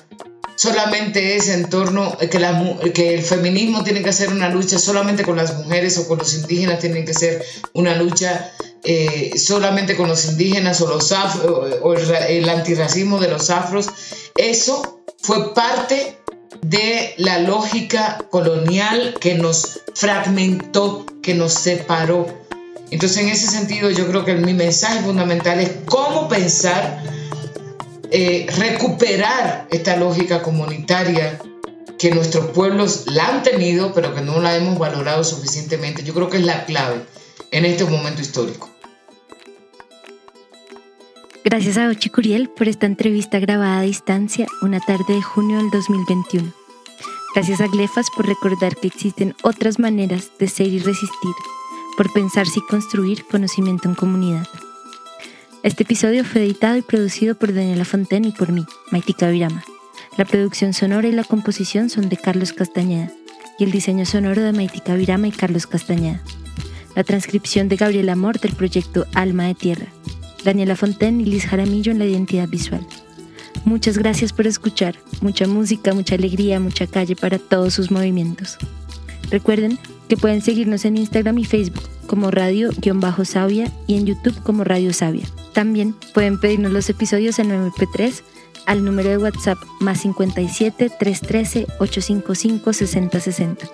solamente 0.57 1.37
es 1.37 1.51
en 1.51 1.69
torno 1.69 2.17
que, 2.17 2.39
la, 2.39 2.79
que 2.95 3.13
el 3.13 3.23
feminismo 3.23 3.85
tiene 3.85 4.03
que 4.03 4.15
ser 4.15 4.31
una 4.31 4.49
lucha 4.49 4.79
solamente 4.79 5.23
con 5.23 5.37
las 5.37 5.59
mujeres 5.59 5.99
o 5.99 6.09
con 6.09 6.17
los 6.17 6.33
indígenas, 6.33 6.79
tiene 6.79 7.05
que 7.05 7.13
ser 7.13 7.45
una 7.75 7.95
lucha 7.95 8.53
eh, 8.85 9.33
solamente 9.37 9.99
con 9.99 10.09
los 10.09 10.25
indígenas 10.25 10.81
o, 10.81 10.89
los 10.89 11.13
o 11.13 11.93
el, 11.93 12.49
antirracismo 12.49 13.19
de 13.19 13.29
los 13.29 13.51
afros. 13.51 13.89
Eso 14.35 15.03
fue 15.19 15.53
parte 15.53 16.20
de 16.63 17.15
la 17.17 17.39
lógica 17.39 18.19
colonial 18.31 19.15
que 19.21 19.35
nos 19.35 19.81
fragmentó, 19.95 21.07
que 21.23 21.35
nos 21.35 21.55
separó. 21.55 22.27
Entonces, 22.91 23.19
en 23.19 23.29
ese 23.29 23.47
sentido, 23.47 23.91
yo 23.91 24.07
creo 24.09 24.25
que 24.25 24.35
mi 24.35 24.55
mensaje 24.55 25.01
fundamental 25.01 25.61
es 25.61 25.71
cómo 25.87 26.29
pensar 26.29 27.03
eh, 28.11 28.47
recuperar 28.57 29.69
esta 29.71 29.97
lógica 29.97 30.43
comunitaria 30.43 31.39
que 31.99 32.11
nuestros 32.11 32.47
pueblos 32.47 33.05
la 33.07 33.29
han 33.29 33.43
tenido, 33.43 33.93
pero 33.95 34.15
que 34.15 34.23
no 34.23 34.41
la 34.41 34.57
hemos 34.57 34.79
valorado 34.79 35.23
suficientemente. 35.23 36.03
Yo 36.03 36.15
creo 36.15 36.31
que 36.31 36.39
es 36.39 36.45
la 36.45 36.65
clave. 36.65 37.05
en 37.53 37.65
este 37.65 37.85
momento 37.85 38.23
histórico. 38.23 38.71
Gracias 41.43 41.79
a 41.79 41.89
Ochi 41.89 42.11
Curiel 42.11 42.51
por 42.51 42.69
esta 42.69 42.85
entrevista 42.85 43.39
grabada 43.39 43.79
a 43.79 43.83
distancia 43.83 44.47
una 44.61 44.79
tarde 44.79 45.15
de 45.15 45.23
junio 45.23 45.57
del 45.57 45.71
2021. 45.71 46.53
Gracias 47.35 47.63
a 47.63 47.67
Glefas 47.67 48.09
por 48.15 48.27
recordar 48.27 48.77
que 48.77 48.89
existen 48.89 49.35
otras 49.43 49.79
maneras 49.79 50.33
de 50.39 50.49
ser 50.49 50.67
y 50.67 50.79
resistir, 50.81 51.35
por 51.97 52.13
pensarse 52.13 52.59
y 52.59 52.67
construir 52.69 53.25
conocimiento 53.25 53.89
en 53.89 53.95
comunidad. 53.95 54.47
Este 55.63 55.85
episodio 55.85 56.25
fue 56.25 56.43
editado 56.43 56.77
y 56.77 56.83
producido 56.83 57.35
por 57.35 57.55
Daniela 57.55 57.87
Fontaine 57.87 58.29
y 58.29 58.33
por 58.33 58.53
mí, 58.53 58.67
Maitika 58.91 59.31
Virama. 59.31 59.65
La 60.19 60.27
producción 60.27 60.75
sonora 60.75 61.09
y 61.09 61.13
la 61.13 61.25
composición 61.25 61.89
son 61.89 62.11
de 62.11 62.19
Carlos 62.19 62.53
Castañeda 62.53 63.11
y 63.59 63.65
el 63.65 63.71
diseño 63.71 64.05
sonoro 64.05 64.43
de 64.43 64.53
Maitika 64.53 64.95
Virama 64.95 65.29
y 65.29 65.33
Carlos 65.33 65.67
Castañeda. 65.67 66.23
La 66.95 67.05
transcripción 67.05 67.69
de 67.71 67.77
Gabriel 67.77 68.11
Amor 68.11 68.41
del 68.41 68.53
proyecto 68.53 69.07
Alma 69.15 69.45
de 69.45 69.55
Tierra. 69.55 69.87
Daniela 70.45 70.77
Fontaine 70.77 71.23
y 71.23 71.27
Liz 71.27 71.47
Jaramillo 71.47 71.93
en 71.93 71.99
la 71.99 72.07
identidad 72.07 72.49
visual. 72.49 72.87
Muchas 73.65 73.99
gracias 73.99 74.33
por 74.33 74.47
escuchar. 74.47 74.97
Mucha 75.21 75.47
música, 75.47 75.93
mucha 75.93 76.15
alegría, 76.15 76.61
mucha 76.61 76.87
calle 76.87 77.17
para 77.17 77.39
todos 77.39 77.75
sus 77.75 77.91
movimientos. 77.91 78.57
Recuerden 79.31 79.79
que 80.09 80.17
pueden 80.17 80.41
seguirnos 80.41 80.85
en 80.85 80.97
Instagram 80.97 81.39
y 81.39 81.45
Facebook 81.45 81.89
como 82.07 82.31
Radio-Sabia 82.31 83.71
y 83.87 83.97
en 83.97 84.07
YouTube 84.07 84.43
como 84.43 84.65
Radio 84.65 84.93
Sabia. 84.93 85.25
También 85.53 85.95
pueden 86.15 86.41
pedirnos 86.41 86.73
los 86.73 86.91
episodios 86.91 87.39
en 87.39 87.51
MP3 87.51 88.23
al 88.67 88.85
número 88.85 89.11
de 89.11 89.19
WhatsApp 89.19 89.59
más 89.79 90.01
57 90.01 90.91
313 90.99 91.67
855 91.79 92.73
6060. 92.73 93.67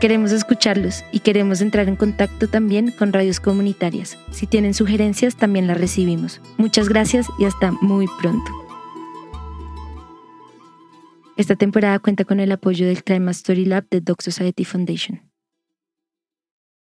Queremos 0.00 0.30
escucharlos 0.30 1.04
y 1.10 1.20
queremos 1.20 1.62
entrar 1.62 1.88
en 1.88 1.96
contacto 1.96 2.48
también 2.48 2.90
con 2.90 3.14
radios 3.14 3.40
comunitarias. 3.40 4.18
Si 4.30 4.46
tienen 4.46 4.74
sugerencias, 4.74 5.36
también 5.36 5.66
las 5.66 5.80
recibimos. 5.80 6.42
Muchas 6.58 6.88
gracias 6.90 7.26
y 7.38 7.46
hasta 7.46 7.72
muy 7.72 8.06
pronto. 8.20 8.50
Esta 11.38 11.56
temporada 11.56 11.98
cuenta 11.98 12.24
con 12.24 12.40
el 12.40 12.52
apoyo 12.52 12.86
del 12.86 13.04
Climate 13.04 13.36
Story 13.36 13.64
Lab 13.64 13.86
de 13.90 14.00
Doc 14.02 14.20
Society 14.22 14.64
Foundation. 14.64 15.25